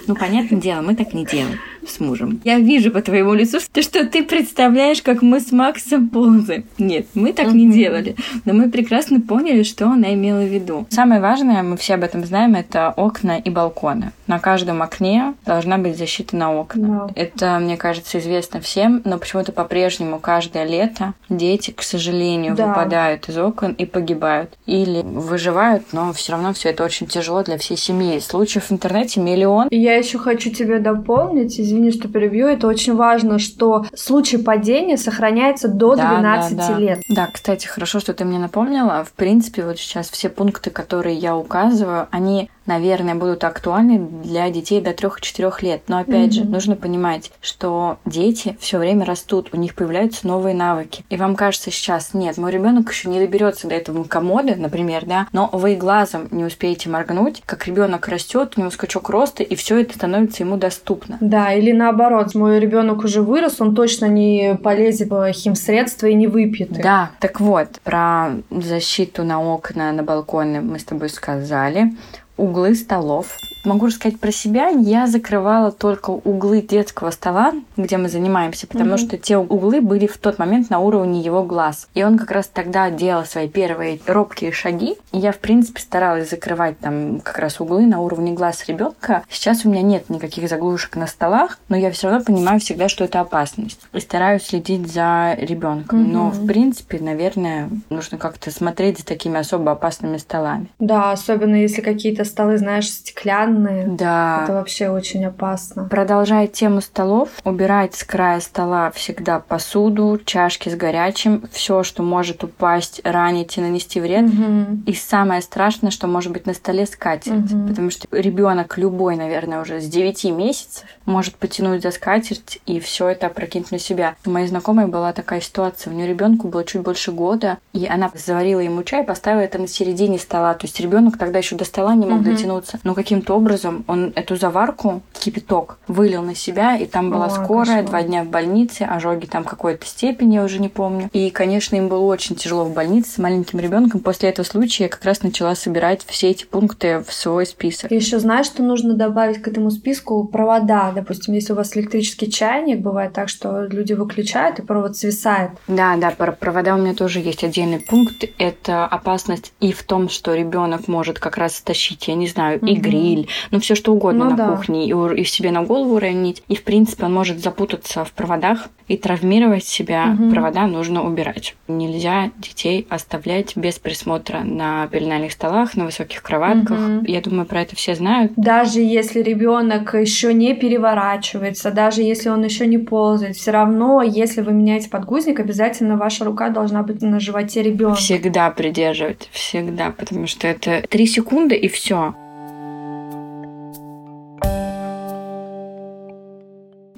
Ну, 0.07 0.15
понятное 0.15 0.59
дело, 0.59 0.81
мы 0.81 0.95
так 0.95 1.13
не 1.13 1.25
делаем 1.25 1.59
с 1.89 2.00
мужем. 2.00 2.41
Я 2.44 2.59
вижу 2.59 2.91
по 2.91 3.01
твоему 3.01 3.33
лицу, 3.33 3.59
что, 3.59 3.81
что 3.81 4.06
ты 4.06 4.24
представляешь, 4.24 5.01
как 5.01 5.21
мы 5.21 5.39
с 5.39 5.51
Максом 5.51 6.09
ползаем. 6.09 6.65
Нет, 6.77 7.07
мы 7.13 7.33
так 7.33 7.53
не 7.53 7.69
делали. 7.71 8.15
Но 8.45 8.53
мы 8.53 8.69
прекрасно 8.69 9.21
поняли, 9.21 9.63
что 9.63 9.88
она 9.88 10.13
имела 10.13 10.41
в 10.41 10.53
виду. 10.53 10.88
Самое 10.89 11.21
важное, 11.21 11.63
мы 11.63 11.77
все 11.77 11.95
об 11.95 12.03
этом 12.03 12.25
знаем, 12.25 12.56
это 12.56 12.89
окна 12.89 13.38
и 13.38 13.50
балконы. 13.50 14.12
На 14.27 14.39
каждом 14.39 14.81
окне 14.81 15.33
должна 15.45 15.77
быть 15.77 15.97
защита 15.97 16.36
на 16.36 16.53
окна. 16.53 17.09
Это, 17.15 17.59
мне 17.59 17.77
кажется, 17.77 18.19
известно 18.19 18.62
всем, 18.62 19.01
но 19.06 19.18
почему-то 19.18 19.51
по-прежнему 19.51 20.19
каждое 20.19 20.65
лето 20.65 21.13
дети, 21.30 21.71
к 21.71 21.81
сожалению, 21.81 22.56
да. 22.56 22.68
выпадают 22.68 23.27
из 23.30 23.38
окон 23.38 23.74
и 23.74 23.85
погибают. 23.85 24.57
Или 24.65 25.01
выживают, 25.01 25.83
но 25.94 26.13
все 26.13 26.33
равно 26.33 26.53
все 26.53 26.69
это 26.69 26.83
очень 26.83 27.07
тяжело 27.07 27.44
для 27.44 27.57
всей 27.57 27.77
семьи. 27.77 28.19
Случаев 28.19 28.65
в 28.65 28.71
интернете 28.71 29.19
миллион. 29.19 29.68
Я 29.71 29.95
еще 29.95 30.18
хочу 30.18 30.51
тебе 30.51 30.80
дополнить, 30.80 31.59
извини, 31.59 31.78
что 31.91 32.07
перебью, 32.07 32.47
это 32.47 32.67
очень 32.67 32.95
важно, 32.95 33.39
что 33.39 33.85
случай 33.95 34.37
падения 34.37 34.97
сохраняется 34.97 35.67
до 35.67 35.95
да, 35.95 36.19
12 36.19 36.57
да, 36.57 36.67
да. 36.67 36.77
лет. 36.77 37.01
Да, 37.09 37.27
кстати, 37.27 37.67
хорошо, 37.67 37.99
что 37.99 38.13
ты 38.13 38.25
мне 38.25 38.39
напомнила. 38.39 39.03
В 39.03 39.13
принципе, 39.13 39.63
вот 39.63 39.77
сейчас 39.77 40.09
все 40.09 40.29
пункты, 40.29 40.69
которые 40.69 41.15
я 41.15 41.35
указываю, 41.35 42.07
они 42.11 42.49
наверное, 42.69 43.16
будут 43.16 43.44
актуальны 43.44 44.00
для 44.24 44.50
детей 44.50 44.80
до 44.80 44.92
3-4 44.92 45.54
лет. 45.62 45.81
Но 45.88 45.98
опять 45.98 46.31
mm-hmm. 46.31 46.44
же, 46.44 46.45
нужно 46.45 46.75
понимать, 46.75 47.31
что 47.42 47.98
дети 48.06 48.56
все 48.60 48.77
время 48.77 49.06
растут, 49.06 49.50
у 49.51 49.57
них 49.57 49.75
появляются 49.75 50.27
новые 50.27 50.56
навыки. 50.56 51.04
И 51.10 51.18
вам 51.18 51.36
кажется 51.36 51.71
сейчас, 51.71 52.13
нет, 52.13 52.38
мой 52.38 52.51
ребенок 52.51 52.89
еще 52.89 53.10
не 53.10 53.19
доберется 53.19 53.68
до 53.68 53.75
этого 53.75 54.04
комода, 54.04 54.56
например, 54.56 55.06
да, 55.06 55.27
но 55.33 55.50
вы 55.51 55.75
глазом 55.75 56.27
не 56.31 56.45
успеете 56.45 56.89
моргнуть, 56.89 57.42
как 57.45 57.66
ребенок 57.66 58.07
растет, 58.07 58.54
у 58.56 58.62
него 58.62 58.71
скачок 58.71 59.10
роста, 59.10 59.42
и 59.44 59.56
все 59.56 59.80
это 59.80 59.95
становится 59.95 60.44
ему 60.44 60.57
доступно. 60.57 61.18
Да, 61.19 61.51
или 61.54 61.71
наоборот, 61.71 62.36
мой 62.36 62.60
ребенок 62.60 63.04
уже 63.04 63.24
вырос, 63.24 63.60
он 63.60 63.75
точно 63.75 64.06
не 64.06 64.57
полезет 64.62 65.10
в 65.10 65.31
химсредства 65.31 66.06
и 66.06 66.13
не 66.13 66.27
выпьет. 66.27 66.71
Их. 66.71 66.83
Да, 66.83 67.12
так 67.19 67.39
вот, 67.39 67.80
про 67.83 68.33
защиту 68.51 69.24
на 69.24 69.42
окна, 69.42 69.92
на 69.92 70.04
балконы 70.04 70.62
мы 70.62 70.77
с 70.77 70.83
тобой 70.83 71.10
сказали 71.10 71.94
углы 72.39 72.74
столов. 72.74 73.38
Могу 73.65 73.88
рассказать 73.88 74.19
про 74.19 74.31
себя. 74.31 74.69
Я 74.69 75.07
закрывала 75.07 75.71
только 75.71 76.11
углы 76.11 76.61
детского 76.61 77.11
стола, 77.11 77.53
где 77.75 77.97
мы 77.97 78.07
занимаемся, 78.07 78.67
потому 78.67 78.94
mm-hmm. 78.94 78.97
что 78.97 79.17
те 79.17 79.38
углы 79.38 79.81
были 79.81 80.07
в 80.07 80.17
тот 80.17 80.39
момент 80.39 80.69
на 80.69 80.79
уровне 80.79 81.21
его 81.21 81.44
глаз. 81.44 81.88
И 81.94 82.03
он 82.03 82.17
как 82.17 82.31
раз 82.31 82.47
тогда 82.47 82.89
делал 82.89 83.25
свои 83.25 83.50
первые 83.50 84.00
робкие 84.07 84.51
шаги. 84.51 84.95
И 85.11 85.17
я, 85.17 85.31
в 85.31 85.39
принципе, 85.39 85.81
старалась 85.81 86.29
закрывать 86.29 86.79
там 86.79 87.19
как 87.19 87.39
раз 87.39 87.59
углы 87.59 87.85
на 87.85 88.00
уровне 88.00 88.31
глаз 88.31 88.65
ребенка. 88.67 89.23
Сейчас 89.29 89.65
у 89.65 89.69
меня 89.69 89.81
нет 89.81 90.09
никаких 90.09 90.47
заглушек 90.47 90.95
на 90.95 91.07
столах, 91.07 91.59
но 91.67 91.75
я 91.75 91.91
все 91.91 92.09
равно 92.09 92.23
понимаю 92.23 92.59
всегда, 92.59 92.88
что 92.88 93.03
это 93.03 93.19
опасность. 93.19 93.80
И 93.94 93.99
стараюсь 93.99 94.44
следить 94.44 94.92
за 94.92 95.35
ребенком. 95.37 96.04
Mm-hmm. 96.04 96.11
Но, 96.11 96.30
в 96.30 96.45
принципе, 96.47 96.99
наверное, 96.99 97.69
нужно 97.89 98.18
как-то 98.18 98.51
смотреть 98.51 98.99
за 98.99 99.06
такими 99.06 99.37
особо 99.37 99.71
опасными 99.73 100.18
столами. 100.18 100.68
Да, 100.80 101.11
особенно 101.11 101.56
если 101.56 101.81
какие-то 101.81 102.23
столы, 102.23 102.57
знаешь, 102.57 102.89
стеклянные. 102.89 103.48
Да. 103.49 104.41
Это 104.44 104.53
вообще 104.53 104.89
очень 104.89 105.25
опасно. 105.25 105.85
Продолжая 105.85 106.47
тему 106.47 106.81
столов, 106.81 107.29
убирать 107.44 107.95
с 107.95 108.03
края 108.03 108.39
стола 108.39 108.91
всегда 108.91 109.39
посуду, 109.39 110.19
чашки 110.23 110.69
с 110.69 110.75
горячим, 110.75 111.44
все, 111.51 111.83
что 111.83 112.03
может 112.03 112.44
упасть, 112.44 113.01
ранить 113.03 113.57
и 113.57 113.61
нанести 113.61 113.99
вред. 113.99 114.25
Угу. 114.25 114.83
И 114.85 114.94
самое 114.94 115.41
страшное, 115.41 115.91
что 115.91 116.07
может 116.07 116.31
быть 116.31 116.45
на 116.45 116.53
столе 116.53 116.85
скатерть. 116.85 117.51
Угу. 117.51 117.68
Потому 117.69 117.89
что 117.89 118.07
ребенок 118.11 118.77
любой, 118.77 119.15
наверное, 119.15 119.61
уже 119.61 119.81
с 119.81 119.85
9 119.85 120.25
месяцев 120.25 120.83
может 121.06 121.35
потянуть 121.35 121.81
за 121.81 121.91
скатерть 121.91 122.59
и 122.65 122.79
все 122.79 123.07
это 123.07 123.27
опрокинуть 123.27 123.71
на 123.71 123.79
себя. 123.79 124.15
У 124.25 124.29
моей 124.29 124.47
знакомой 124.47 124.87
была 124.87 125.13
такая 125.13 125.41
ситуация. 125.41 125.91
У 125.91 125.95
нее 125.95 126.07
ребенку 126.07 126.47
было 126.47 126.63
чуть 126.63 126.81
больше 126.81 127.11
года, 127.11 127.57
и 127.73 127.87
она 127.87 128.11
заварила 128.13 128.59
ему 128.59 128.83
чай, 128.83 129.03
поставила 129.03 129.41
это 129.41 129.57
на 129.57 129.68
середине 129.68 130.19
стола. 130.19 130.53
То 130.53 130.68
есть 130.68 130.79
ребенок 130.79 131.18
тогда 131.18 131.39
еще 131.39 131.56
до 131.56 131.65
стола 131.65 131.95
не 131.95 132.06
мог 132.06 132.19
мог 132.19 132.27
угу. 132.27 132.35
дотянуться. 132.35 132.79
Но 132.83 132.94
каким-то 132.94 133.35
образом 133.39 133.83
он 133.87 134.11
эту 134.15 134.35
заварку, 134.35 135.01
кипяток, 135.13 135.77
вылил 135.87 136.21
на 136.21 136.35
себя, 136.35 136.77
и 136.77 136.85
там 136.85 137.09
была 137.09 137.25
О, 137.25 137.29
скорая, 137.29 137.83
два 137.83 138.03
дня 138.03 138.23
в 138.23 138.27
больнице, 138.27 138.83
ожоги 138.83 139.25
там 139.25 139.43
какой-то 139.43 139.85
степени, 139.85 140.35
я 140.35 140.43
уже 140.43 140.59
не 140.59 140.69
помню. 140.69 141.09
И, 141.13 141.29
конечно, 141.29 141.75
им 141.75 141.87
было 141.87 142.01
очень 142.01 142.35
тяжело 142.35 142.65
в 142.65 142.73
больнице 142.73 143.11
с 143.11 143.17
маленьким 143.17 143.59
ребенком. 143.59 144.01
После 144.01 144.29
этого 144.29 144.45
случая 144.45 144.85
я 144.85 144.89
как 144.89 145.03
раз 145.05 145.23
начала 145.23 145.55
собирать 145.55 146.03
все 146.05 146.29
эти 146.29 146.45
пункты 146.45 146.99
в 146.99 147.13
свой 147.13 147.45
список. 147.45 147.91
И 147.91 147.95
еще 147.95 148.19
знаешь, 148.19 148.45
что 148.45 148.61
нужно 148.61 148.93
добавить 148.93 149.41
к 149.41 149.47
этому 149.47 149.71
списку 149.71 150.23
провода. 150.25 150.91
Допустим, 150.93 151.33
если 151.33 151.53
у 151.53 151.55
вас 151.55 151.75
электрический 151.75 152.31
чайник, 152.31 152.79
бывает 152.79 153.13
так, 153.13 153.29
что 153.29 153.65
люди 153.65 153.93
выключают, 153.93 154.59
и 154.59 154.61
провод 154.61 154.97
свисает. 154.97 155.51
Да, 155.67 155.95
да, 155.95 156.11
про 156.11 156.31
провода 156.31 156.75
у 156.75 156.77
меня 156.77 156.93
тоже 156.93 157.19
есть 157.19 157.43
отдельный 157.43 157.79
пункт. 157.79 158.25
Это 158.37 158.85
опасность 158.85 159.53
и 159.59 159.71
в 159.71 159.83
том, 159.83 160.09
что 160.09 160.33
ребенок 160.33 160.87
может 160.87 161.19
как 161.19 161.37
раз 161.37 161.55
стащить 161.55 162.07
я 162.07 162.15
не 162.15 162.27
знаю, 162.27 162.59
и 162.59 162.75
гриль, 162.75 163.29
ну 163.52 163.59
все 163.59 163.76
что 163.76 163.94
угодно 163.94 164.26
ну, 164.26 164.31
на 164.31 164.38
да. 164.38 164.50
кухне, 164.50 164.88
и, 164.88 165.21
и 165.21 165.24
себе 165.24 165.52
на 165.52 165.64
голову 165.64 165.95
уронить. 165.95 166.44
И, 166.48 166.56
в 166.56 166.64
принципе, 166.64 167.06
он 167.06 167.14
может 167.14 167.40
запутаться 167.40 168.04
в 168.04 168.12
проводах 168.12 168.69
и 168.88 168.98
травмировать 168.98 169.66
себя. 169.66 170.18
Угу. 170.19 170.31
Провода 170.31 170.68
нужно 170.68 171.06
убирать. 171.06 171.56
Нельзя 171.68 172.31
детей 172.38 172.88
оставлять 172.90 173.56
без 173.56 173.80
присмотра 173.80 174.40
на 174.40 174.88
пеленальных 174.88 175.31
столах, 175.31 175.76
на 175.76 175.86
высоких 175.86 176.21
кроватках. 176.21 176.80
Угу. 176.80 177.06
Я 177.06 177.21
думаю, 177.21 177.45
про 177.45 177.62
это 177.62 177.76
все 177.76 177.95
знают. 177.95 178.33
Даже 178.36 178.80
если 178.80 179.21
ребенок 179.21 179.94
еще 179.94 180.33
не 180.33 180.56
переворачивается, 180.56 181.71
даже 181.71 182.02
если 182.02 182.30
он 182.30 182.44
еще 182.44 182.66
не 182.66 182.78
ползает, 182.78 183.36
все 183.36 183.52
равно, 183.52 184.02
если 184.02 184.42
вы 184.42 184.54
меняете 184.54 184.90
подгузник, 184.90 185.40
обязательно 185.40 185.95
ваша 185.95 186.26
рука 186.26 186.50
должна 186.50 186.83
быть 186.83 187.02
на 187.02 187.19
животе 187.19 187.62
ребенка. 187.62 187.98
Всегда 187.98 188.50
придерживать, 188.50 189.30
всегда, 189.31 189.92
потому 189.92 190.28
что 190.28 190.48
это 190.48 190.83
три 190.90 191.06
секунды 191.06 191.56
и 191.56 191.68
все. 191.68 192.16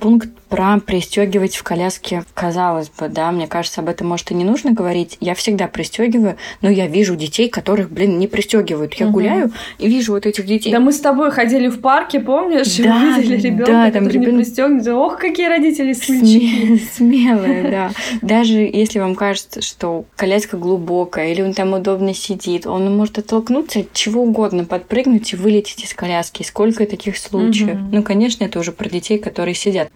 Пункт 0.01 0.29
про 0.49 0.79
пристегивать 0.79 1.55
в 1.55 1.63
коляске, 1.63 2.23
казалось 2.33 2.89
бы, 2.89 3.07
да, 3.07 3.31
мне 3.31 3.47
кажется, 3.47 3.79
об 3.79 3.87
этом, 3.87 4.07
может, 4.07 4.31
и 4.31 4.33
не 4.33 4.43
нужно 4.43 4.71
говорить. 4.71 5.15
Я 5.21 5.35
всегда 5.35 5.67
пристегиваю, 5.67 6.35
но 6.61 6.69
я 6.69 6.87
вижу 6.87 7.15
детей, 7.15 7.47
которых, 7.47 7.89
блин, 7.89 8.19
не 8.19 8.27
пристегивают. 8.27 8.95
Я 8.95 9.05
угу. 9.05 9.13
гуляю 9.13 9.53
и 9.77 9.87
вижу 9.87 10.13
вот 10.13 10.25
этих 10.25 10.45
детей. 10.45 10.71
Да 10.71 10.79
мы 10.79 10.91
с 10.91 10.99
тобой 10.99 11.31
ходили 11.31 11.67
в 11.69 11.79
парке, 11.79 12.19
помнишь? 12.19 12.75
Да, 12.77 13.15
видели 13.17 13.39
ребенка, 13.39 13.71
да, 13.71 13.91
там 13.91 14.07
ребенок... 14.07 14.31
не 14.31 14.37
пристегнут. 14.39 14.87
Ох, 14.87 15.17
какие 15.19 15.47
родители 15.47 15.93
смельчаки. 15.93 16.81
Смелые, 16.95 17.69
да. 17.69 17.91
Даже 18.21 18.57
если 18.57 18.99
вам 18.99 19.15
кажется, 19.15 19.61
что 19.61 20.05
коляска 20.15 20.57
глубокая, 20.57 21.31
или 21.31 21.43
он 21.43 21.53
там 21.53 21.73
удобно 21.73 22.13
сидит, 22.13 22.65
он 22.65 22.93
может 22.97 23.19
оттолкнуться 23.19 23.81
от 23.81 23.93
чего 23.93 24.23
угодно, 24.23 24.65
подпрыгнуть 24.65 25.31
и 25.31 25.35
вылететь 25.35 25.83
из 25.83 25.93
коляски. 25.93 26.41
Сколько 26.41 26.87
таких 26.87 27.17
случаев? 27.17 27.77
Ну, 27.91 28.01
конечно, 28.01 28.43
это 28.43 28.59
уже 28.59 28.71
про 28.71 28.89
детей, 28.89 29.19
которые 29.19 29.53
сидят. 29.53 29.90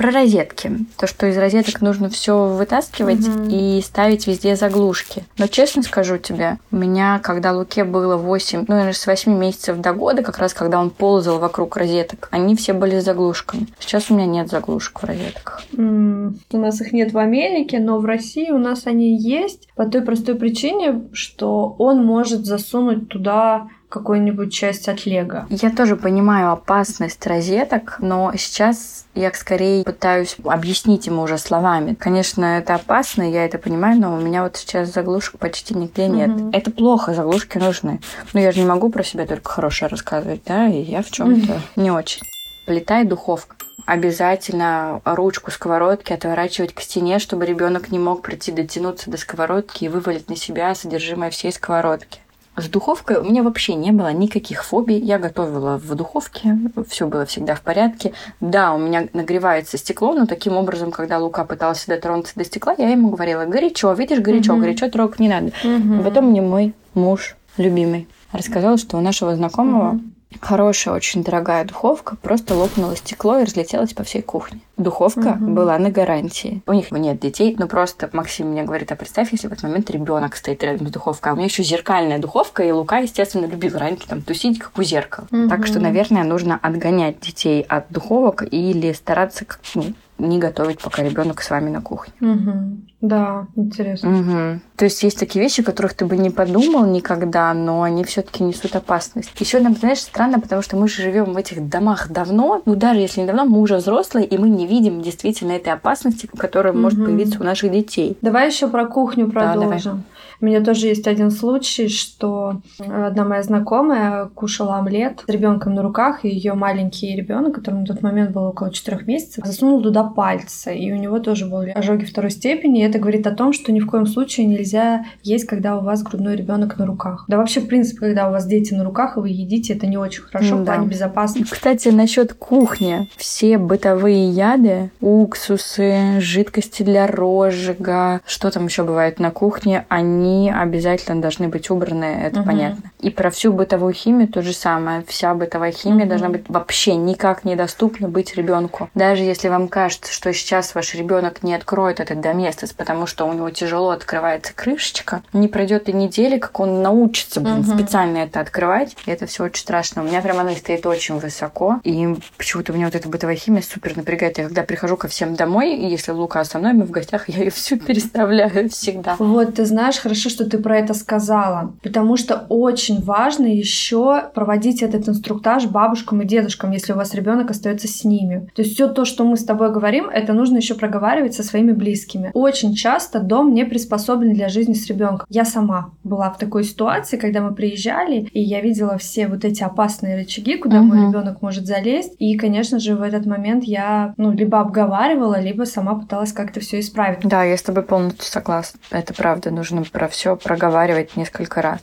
Про 0.00 0.12
розетки. 0.12 0.72
То, 0.96 1.06
что 1.06 1.26
из 1.26 1.36
розеток 1.36 1.82
нужно 1.82 2.08
все 2.08 2.46
вытаскивать 2.46 3.28
угу. 3.28 3.50
и 3.50 3.82
ставить 3.82 4.26
везде 4.26 4.56
заглушки. 4.56 5.24
Но 5.36 5.46
честно 5.46 5.82
скажу 5.82 6.16
тебе, 6.16 6.56
у 6.72 6.76
меня, 6.76 7.20
когда 7.22 7.52
Луке 7.52 7.84
было 7.84 8.16
8, 8.16 8.60
ну, 8.60 8.64
наверное, 8.66 8.94
с 8.94 9.06
8 9.06 9.30
месяцев 9.30 9.76
до 9.76 9.92
года, 9.92 10.22
как 10.22 10.38
раз 10.38 10.54
когда 10.54 10.80
он 10.80 10.88
ползал 10.88 11.38
вокруг 11.38 11.76
розеток, 11.76 12.28
они 12.30 12.56
все 12.56 12.72
были 12.72 12.98
с 12.98 13.04
заглушками. 13.04 13.66
Сейчас 13.78 14.10
у 14.10 14.14
меня 14.14 14.24
нет 14.24 14.48
заглушек 14.48 15.02
в 15.02 15.04
розетках. 15.04 15.64
Mm, 15.72 16.32
у 16.52 16.56
нас 16.56 16.80
их 16.80 16.94
нет 16.94 17.12
в 17.12 17.18
Америке, 17.18 17.78
но 17.78 17.98
в 17.98 18.06
России 18.06 18.50
у 18.50 18.58
нас 18.58 18.86
они 18.86 19.18
есть 19.18 19.68
по 19.74 19.84
той 19.84 20.00
простой 20.00 20.34
причине, 20.34 21.10
что 21.12 21.76
он 21.78 22.06
может 22.06 22.46
засунуть 22.46 23.10
туда 23.10 23.68
какую-нибудь 23.90 24.52
часть 24.52 24.88
от 24.88 25.04
Лего. 25.04 25.46
Я 25.50 25.70
тоже 25.70 25.96
понимаю 25.96 26.52
опасность 26.52 27.26
розеток, 27.26 27.96
но 27.98 28.32
сейчас 28.36 29.04
я 29.14 29.32
скорее 29.34 29.84
пытаюсь 29.84 30.36
объяснить 30.44 31.06
ему 31.06 31.22
уже 31.22 31.36
словами. 31.36 31.94
Конечно, 31.94 32.58
это 32.58 32.76
опасно, 32.76 33.28
я 33.28 33.44
это 33.44 33.58
понимаю, 33.58 34.00
но 34.00 34.14
у 34.14 34.20
меня 34.20 34.44
вот 34.44 34.56
сейчас 34.56 34.92
заглушек 34.92 35.38
почти 35.38 35.74
нигде 35.74 36.08
нет. 36.08 36.30
Mm-hmm. 36.30 36.50
Это 36.52 36.70
плохо, 36.70 37.12
заглушки 37.12 37.58
нужны. 37.58 38.00
Но 38.32 38.40
я 38.40 38.52
же 38.52 38.60
не 38.60 38.66
могу 38.66 38.90
про 38.90 39.02
себя 39.02 39.26
только 39.26 39.50
хорошее 39.50 39.90
рассказывать, 39.90 40.42
да, 40.46 40.68
и 40.68 40.80
я 40.80 41.02
в 41.02 41.10
чем-то 41.10 41.52
mm-hmm. 41.52 41.82
не 41.82 41.90
очень. 41.90 42.22
И 42.68 43.04
духовка 43.04 43.56
обязательно 43.86 45.00
ручку 45.04 45.50
сковородки 45.50 46.12
отворачивать 46.12 46.72
к 46.72 46.80
стене, 46.80 47.18
чтобы 47.18 47.44
ребенок 47.44 47.90
не 47.90 47.98
мог 47.98 48.22
прийти 48.22 48.52
дотянуться 48.52 49.10
до 49.10 49.16
сковородки 49.16 49.84
и 49.84 49.88
вывалить 49.88 50.28
на 50.28 50.36
себя 50.36 50.74
содержимое 50.76 51.30
всей 51.30 51.52
сковородки. 51.52 52.20
С 52.60 52.68
духовкой 52.68 53.16
у 53.16 53.24
меня 53.24 53.42
вообще 53.42 53.74
не 53.74 53.90
было 53.90 54.12
никаких 54.12 54.64
фобий. 54.64 54.98
Я 54.98 55.18
готовила 55.18 55.78
в 55.78 55.94
духовке, 55.94 56.58
все 56.88 57.06
было 57.06 57.24
всегда 57.24 57.54
в 57.54 57.62
порядке. 57.62 58.12
Да, 58.40 58.74
у 58.74 58.78
меня 58.78 59.08
нагревается 59.12 59.78
стекло, 59.78 60.12
но 60.12 60.26
таким 60.26 60.56
образом, 60.56 60.90
когда 60.90 61.18
Лука 61.18 61.44
пытался 61.44 61.88
дотронуться 61.88 62.34
до 62.36 62.44
стекла, 62.44 62.74
я 62.76 62.90
ему 62.90 63.10
говорила, 63.10 63.46
горячо, 63.46 63.92
видишь, 63.94 64.20
горячо, 64.20 64.52
угу. 64.52 64.62
горячо, 64.62 64.90
трогать 64.90 65.20
не 65.20 65.28
надо. 65.28 65.52
Угу. 65.64 66.02
потом 66.04 66.26
мне 66.26 66.42
мой 66.42 66.74
муж 66.94 67.36
любимый 67.56 68.08
рассказал, 68.32 68.76
что 68.76 68.98
у 68.98 69.00
нашего 69.00 69.34
знакомого 69.34 69.92
угу 69.92 70.00
хорошая, 70.40 70.94
очень 70.94 71.24
дорогая 71.24 71.64
духовка, 71.64 72.16
просто 72.16 72.54
лопнуло 72.54 72.96
стекло 72.96 73.38
и 73.38 73.44
разлетелось 73.44 73.92
по 73.92 74.04
всей 74.04 74.22
кухне. 74.22 74.60
Духовка 74.76 75.36
угу. 75.40 75.50
была 75.50 75.78
на 75.78 75.90
гарантии. 75.90 76.62
У 76.66 76.72
них 76.72 76.90
нет 76.90 77.20
детей, 77.20 77.54
но 77.58 77.66
просто 77.66 78.08
Максим 78.12 78.48
мне 78.48 78.62
говорит, 78.62 78.92
а 78.92 78.96
представь, 78.96 79.32
если 79.32 79.48
в 79.48 79.52
этот 79.52 79.64
момент 79.64 79.90
ребенок 79.90 80.36
стоит 80.36 80.62
рядом 80.62 80.86
с 80.88 80.90
духовкой, 80.90 81.32
а 81.32 81.34
у 81.34 81.36
меня 81.36 81.46
еще 81.46 81.62
зеркальная 81.62 82.18
духовка, 82.18 82.62
и 82.62 82.70
Лука, 82.70 82.98
естественно, 82.98 83.46
любил 83.46 83.76
раньше 83.76 84.06
там 84.06 84.22
тусить, 84.22 84.58
как 84.58 84.78
у 84.78 84.82
зеркала. 84.82 85.26
Угу. 85.30 85.48
Так 85.48 85.66
что, 85.66 85.80
наверное, 85.80 86.24
нужно 86.24 86.58
отгонять 86.60 87.20
детей 87.20 87.62
от 87.62 87.90
духовок 87.90 88.44
или 88.50 88.92
стараться 88.92 89.44
ну, 89.74 89.92
не 90.18 90.38
готовить, 90.38 90.80
пока 90.80 91.02
ребенок 91.02 91.42
с 91.42 91.50
вами 91.50 91.70
на 91.70 91.82
кухне. 91.82 92.12
Угу. 92.20 92.89
Да, 93.00 93.46
интересно. 93.56 94.10
Угу. 94.10 94.60
То 94.76 94.84
есть 94.84 95.02
есть 95.02 95.18
такие 95.18 95.42
вещи, 95.42 95.62
о 95.62 95.64
которых 95.64 95.94
ты 95.94 96.04
бы 96.04 96.16
не 96.16 96.30
подумал 96.30 96.84
никогда, 96.86 97.52
но 97.54 97.82
они 97.82 98.04
все-таки 98.04 98.42
несут 98.42 98.76
опасность. 98.76 99.30
Еще 99.38 99.60
нам, 99.60 99.74
знаешь, 99.74 100.00
странно, 100.00 100.38
потому 100.38 100.62
что 100.62 100.76
мы 100.76 100.88
же 100.88 101.02
живем 101.02 101.32
в 101.32 101.36
этих 101.36 101.68
домах 101.68 102.10
давно, 102.10 102.62
ну 102.66 102.74
даже 102.74 103.00
если 103.00 103.20
не 103.20 103.26
давно, 103.26 103.44
мы 103.46 103.60
уже 103.60 103.76
взрослые, 103.76 104.26
и 104.26 104.36
мы 104.36 104.50
не 104.50 104.66
видим 104.66 105.00
действительно 105.00 105.52
этой 105.52 105.72
опасности, 105.72 106.28
которая 106.36 106.72
угу. 106.72 106.82
может 106.82 107.02
появиться 107.02 107.40
у 107.40 107.44
наших 107.44 107.72
детей. 107.72 108.18
Давай 108.20 108.48
еще 108.48 108.68
про 108.68 108.86
кухню 108.86 109.30
продолжим. 109.30 109.70
Да, 109.70 109.78
давай. 109.78 110.04
У 110.40 110.46
меня 110.46 110.62
тоже 110.62 110.86
есть 110.86 111.06
один 111.06 111.30
случай, 111.30 111.88
что 111.88 112.62
одна 112.78 113.24
моя 113.24 113.42
знакомая 113.42 114.26
кушала 114.26 114.78
омлет 114.78 115.22
с 115.26 115.30
ребенком 115.30 115.74
на 115.74 115.82
руках, 115.82 116.24
и 116.24 116.28
ее 116.28 116.54
маленький 116.54 117.14
ребенок, 117.14 117.56
которому 117.56 117.82
на 117.82 117.86
тот 117.86 118.00
момент 118.00 118.30
было 118.30 118.48
около 118.48 118.72
четырех 118.72 119.06
месяцев, 119.06 119.44
засунул 119.44 119.82
туда 119.82 120.04
пальцы, 120.04 120.74
и 120.74 120.92
у 120.92 120.96
него 120.96 121.18
тоже 121.18 121.46
были 121.46 121.70
ожоги 121.70 122.06
второй 122.06 122.30
степени. 122.30 122.89
Это 122.90 122.98
говорит 122.98 123.26
о 123.26 123.30
том, 123.30 123.52
что 123.52 123.72
ни 123.72 123.80
в 123.80 123.86
коем 123.86 124.06
случае 124.06 124.46
нельзя 124.46 125.04
есть, 125.22 125.46
когда 125.46 125.78
у 125.78 125.82
вас 125.82 126.02
грудной 126.02 126.36
ребенок 126.36 126.78
на 126.78 126.86
руках. 126.86 127.24
Да 127.28 127.38
вообще, 127.38 127.60
в 127.60 127.66
принципе, 127.66 128.00
когда 128.00 128.28
у 128.28 128.32
вас 128.32 128.46
дети 128.46 128.74
на 128.74 128.84
руках, 128.84 129.16
и 129.16 129.20
вы 129.20 129.28
едите, 129.30 129.74
это 129.74 129.86
не 129.86 129.96
очень 129.96 130.22
хорошо 130.22 130.56
да. 130.56 130.62
в 130.62 130.64
плане 130.64 130.86
безопасности. 130.86 131.52
Кстати, 131.52 131.88
насчет 131.88 132.34
кухни. 132.34 133.08
Все 133.16 133.58
бытовые 133.58 134.28
яды, 134.30 134.90
уксусы, 135.00 136.20
жидкости 136.20 136.82
для 136.82 137.06
розжига, 137.06 138.20
что 138.26 138.50
там 138.50 138.66
еще 138.66 138.84
бывает 138.84 139.18
на 139.18 139.30
кухне, 139.30 139.86
они 139.88 140.10
они 140.20 140.50
обязательно 140.50 141.20
должны 141.20 141.48
быть 141.48 141.70
убраны, 141.70 142.04
это 142.04 142.40
угу. 142.40 142.48
понятно. 142.48 142.90
И 143.00 143.10
про 143.10 143.30
всю 143.30 143.52
бытовую 143.52 143.92
химию 143.92 144.28
то 144.28 144.42
же 144.42 144.52
самое. 144.52 145.02
Вся 145.06 145.34
бытовая 145.34 145.72
химия 145.72 146.02
угу. 146.02 146.10
должна 146.10 146.28
быть 146.28 146.44
вообще 146.48 146.96
никак 146.96 147.44
недоступна 147.44 148.08
быть 148.08 148.34
ребенку. 148.36 148.90
Даже 148.94 149.22
если 149.22 149.48
вам 149.48 149.68
кажется, 149.68 150.12
что 150.12 150.32
сейчас 150.32 150.74
ваш 150.74 150.94
ребенок 150.94 151.42
не 151.42 151.54
откроет 151.54 152.00
этот 152.00 152.20
доместос, 152.20 152.72
потому 152.80 153.06
что 153.06 153.26
у 153.26 153.32
него 153.34 153.50
тяжело 153.50 153.90
открывается 153.90 154.54
крышечка, 154.54 155.22
не 155.34 155.48
пройдет 155.48 155.90
и 155.90 155.92
недели, 155.92 156.38
как 156.38 156.58
он 156.60 156.80
научится 156.80 157.42
блин, 157.42 157.58
угу. 157.58 157.76
специально 157.76 158.16
это 158.16 158.40
открывать. 158.40 158.96
И 159.04 159.10
это 159.10 159.26
все 159.26 159.44
очень 159.44 159.60
страшно. 159.60 160.02
У 160.02 160.06
меня 160.06 160.22
прям 160.22 160.38
она 160.38 160.52
стоит 160.52 160.86
очень 160.86 161.18
высоко. 161.18 161.78
И 161.84 162.08
почему-то 162.38 162.72
меня 162.72 162.86
вот 162.86 162.94
эта 162.94 163.06
бытовая 163.06 163.36
химия 163.36 163.60
супер 163.60 163.98
напрягает. 163.98 164.38
Я 164.38 164.44
когда 164.44 164.62
прихожу 164.62 164.96
ко 164.96 165.08
всем 165.08 165.34
домой, 165.34 165.76
и 165.76 165.90
если 165.90 166.12
Лука 166.12 166.42
со 166.44 166.58
мной, 166.58 166.72
мы 166.72 166.84
в 166.84 166.90
гостях, 166.90 167.28
я 167.28 167.40
ее 167.40 167.50
всю 167.50 167.76
переставляю 167.86 168.70
всегда. 168.70 169.16
Вот, 169.18 169.56
ты 169.56 169.66
знаешь, 169.66 169.98
хорошо, 169.98 170.30
что 170.30 170.48
ты 170.48 170.56
про 170.56 170.78
это 170.78 170.94
сказала, 170.94 171.74
потому 171.82 172.16
что 172.16 172.46
очень 172.48 173.02
важно 173.02 173.44
еще 173.44 174.30
проводить 174.34 174.82
этот 174.82 175.06
инструктаж 175.06 175.66
бабушкам 175.66 176.22
и 176.22 176.24
дедушкам, 176.24 176.70
если 176.70 176.94
у 176.94 176.96
вас 176.96 177.12
ребенок 177.12 177.50
остается 177.50 177.88
с 177.88 178.04
ними. 178.04 178.48
То 178.54 178.62
есть 178.62 178.72
все 178.72 178.88
то, 178.88 179.04
что 179.04 179.24
мы 179.24 179.36
с 179.36 179.44
тобой 179.44 179.70
говорим, 179.70 180.08
это 180.08 180.32
нужно 180.32 180.56
еще 180.56 180.74
проговаривать 180.74 181.34
со 181.34 181.42
своими 181.42 181.72
близкими. 181.72 182.30
Очень 182.32 182.69
часто 182.74 183.20
дом 183.20 183.54
не 183.54 183.64
приспособлен 183.64 184.32
для 184.32 184.48
жизни 184.48 184.74
с 184.74 184.86
ребенком. 184.86 185.26
Я 185.28 185.44
сама 185.44 185.92
была 186.04 186.30
в 186.30 186.38
такой 186.38 186.64
ситуации, 186.64 187.16
когда 187.16 187.40
мы 187.40 187.54
приезжали, 187.54 188.28
и 188.32 188.40
я 188.40 188.60
видела 188.60 188.98
все 188.98 189.28
вот 189.28 189.44
эти 189.44 189.62
опасные 189.62 190.16
рычаги, 190.16 190.56
куда 190.56 190.80
угу. 190.80 190.86
мой 190.86 191.08
ребенок 191.08 191.42
может 191.42 191.66
залезть. 191.66 192.14
И, 192.18 192.36
конечно 192.36 192.78
же, 192.78 192.96
в 192.96 193.02
этот 193.02 193.26
момент 193.26 193.64
я, 193.64 194.14
ну, 194.16 194.32
либо 194.32 194.60
обговаривала, 194.60 195.40
либо 195.40 195.64
сама 195.64 195.94
пыталась 195.94 196.32
как-то 196.32 196.60
все 196.60 196.80
исправить. 196.80 197.20
Да, 197.22 197.44
я 197.44 197.56
с 197.56 197.62
тобой 197.62 197.82
полностью 197.82 198.24
согласна. 198.24 198.80
Это 198.90 199.14
правда, 199.14 199.50
нужно 199.50 199.82
про 199.84 200.08
все 200.08 200.36
проговаривать 200.36 201.16
несколько 201.16 201.62
раз. 201.62 201.80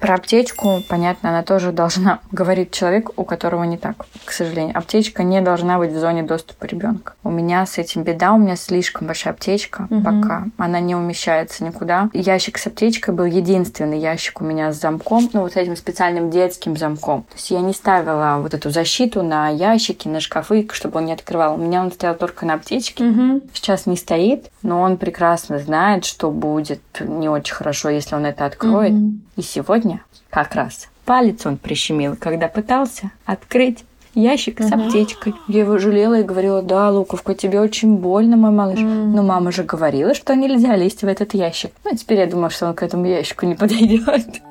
Про 0.00 0.14
аптечку, 0.14 0.82
понятно, 0.88 1.28
она 1.28 1.42
тоже 1.42 1.72
должна, 1.72 2.20
говорить 2.32 2.72
человек, 2.72 3.10
у 3.16 3.24
которого 3.24 3.64
не 3.64 3.76
так, 3.76 4.06
к 4.24 4.32
сожалению. 4.32 4.76
Аптечка 4.76 5.22
не 5.22 5.42
должна 5.42 5.78
быть 5.78 5.92
в 5.92 5.98
зоне 5.98 6.22
доступа 6.22 6.64
ребенка. 6.64 7.12
У 7.22 7.30
меня 7.30 7.66
с 7.66 7.76
этим 7.76 8.02
беда, 8.02 8.32
у 8.32 8.38
меня 8.38 8.56
слишком 8.56 9.06
большая 9.06 9.34
аптечка 9.34 9.86
угу. 9.90 10.02
пока. 10.02 10.44
Она 10.56 10.80
не 10.80 10.94
умещается 10.94 11.64
никуда. 11.64 12.08
Ящик 12.14 12.56
с 12.56 12.66
аптечкой 12.66 13.14
был 13.14 13.26
единственный 13.26 13.98
ящик 13.98 14.40
у 14.40 14.44
меня 14.44 14.72
с 14.72 14.80
замком, 14.80 15.28
ну 15.34 15.42
вот 15.42 15.52
с 15.52 15.56
этим 15.56 15.76
специальным 15.76 16.30
детским 16.30 16.76
замком. 16.76 17.24
То 17.24 17.34
есть 17.34 17.50
я 17.50 17.60
не 17.60 17.74
ставила 17.74 18.38
вот 18.40 18.54
эту 18.54 18.70
защиту 18.70 19.22
на 19.22 19.50
ящики, 19.50 20.08
на 20.08 20.20
шкафы, 20.20 20.66
чтобы 20.72 20.98
он 20.98 21.06
не 21.06 21.12
открывал. 21.12 21.54
У 21.54 21.58
меня 21.58 21.82
он 21.82 21.92
стоял 21.92 22.14
только 22.14 22.46
на 22.46 22.54
аптечке. 22.54 23.04
Угу. 23.04 23.42
Сейчас 23.52 23.84
не 23.84 23.98
стоит, 23.98 24.50
но 24.62 24.80
он 24.80 24.96
прекрасно 24.96 25.58
знает, 25.58 26.06
что 26.06 26.30
будет 26.30 26.80
не 27.00 27.28
очень 27.28 27.54
хорошо, 27.54 27.90
если 27.90 28.14
он 28.14 28.24
это 28.24 28.46
откроет. 28.46 28.92
Угу. 28.92 29.12
И 29.40 29.42
сегодня 29.42 30.04
как 30.28 30.54
раз 30.54 30.90
палец 31.06 31.46
он 31.46 31.56
прищемил, 31.56 32.14
когда 32.14 32.46
пытался 32.46 33.10
открыть 33.24 33.86
ящик 34.14 34.60
с 34.60 34.70
аптечкой. 34.70 35.32
Я 35.48 35.60
его 35.60 35.78
жалела 35.78 36.20
и 36.20 36.24
говорила, 36.24 36.60
да, 36.60 36.90
Луковка, 36.90 37.34
тебе 37.34 37.58
очень 37.58 37.96
больно, 37.96 38.36
мой 38.36 38.50
малыш. 38.50 38.80
Но 38.80 39.22
мама 39.22 39.50
же 39.50 39.62
говорила, 39.64 40.12
что 40.12 40.36
нельзя 40.36 40.76
лезть 40.76 41.00
в 41.00 41.06
этот 41.06 41.32
ящик. 41.32 41.72
Ну, 41.86 41.96
теперь 41.96 42.18
я 42.18 42.26
думаю, 42.26 42.50
что 42.50 42.66
он 42.66 42.74
к 42.74 42.82
этому 42.82 43.06
ящику 43.06 43.46
не 43.46 43.54
подойдет. 43.54 44.42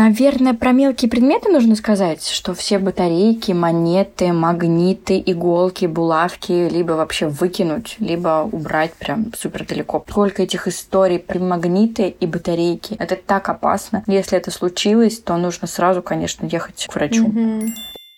Наверное, 0.00 0.54
про 0.54 0.72
мелкие 0.72 1.10
предметы 1.10 1.50
нужно 1.50 1.76
сказать, 1.76 2.26
что 2.26 2.54
все 2.54 2.78
батарейки, 2.78 3.52
монеты, 3.52 4.32
магниты, 4.32 5.22
иголки, 5.26 5.84
булавки 5.84 6.70
либо 6.70 6.92
вообще 6.92 7.28
выкинуть, 7.28 7.96
либо 7.98 8.48
убрать 8.50 8.94
прям 8.94 9.30
супер 9.38 9.66
далеко. 9.66 10.02
Сколько 10.08 10.42
этих 10.42 10.66
историй 10.68 11.18
про 11.18 11.38
магниты 11.38 12.08
и 12.18 12.24
батарейки. 12.24 12.96
Это 12.98 13.14
так 13.14 13.50
опасно. 13.50 14.02
Если 14.06 14.38
это 14.38 14.50
случилось, 14.50 15.18
то 15.18 15.36
нужно 15.36 15.66
сразу, 15.66 16.00
конечно, 16.00 16.46
ехать 16.46 16.86
к 16.88 16.94
врачу. 16.94 17.26
Mm-hmm. 17.26 17.68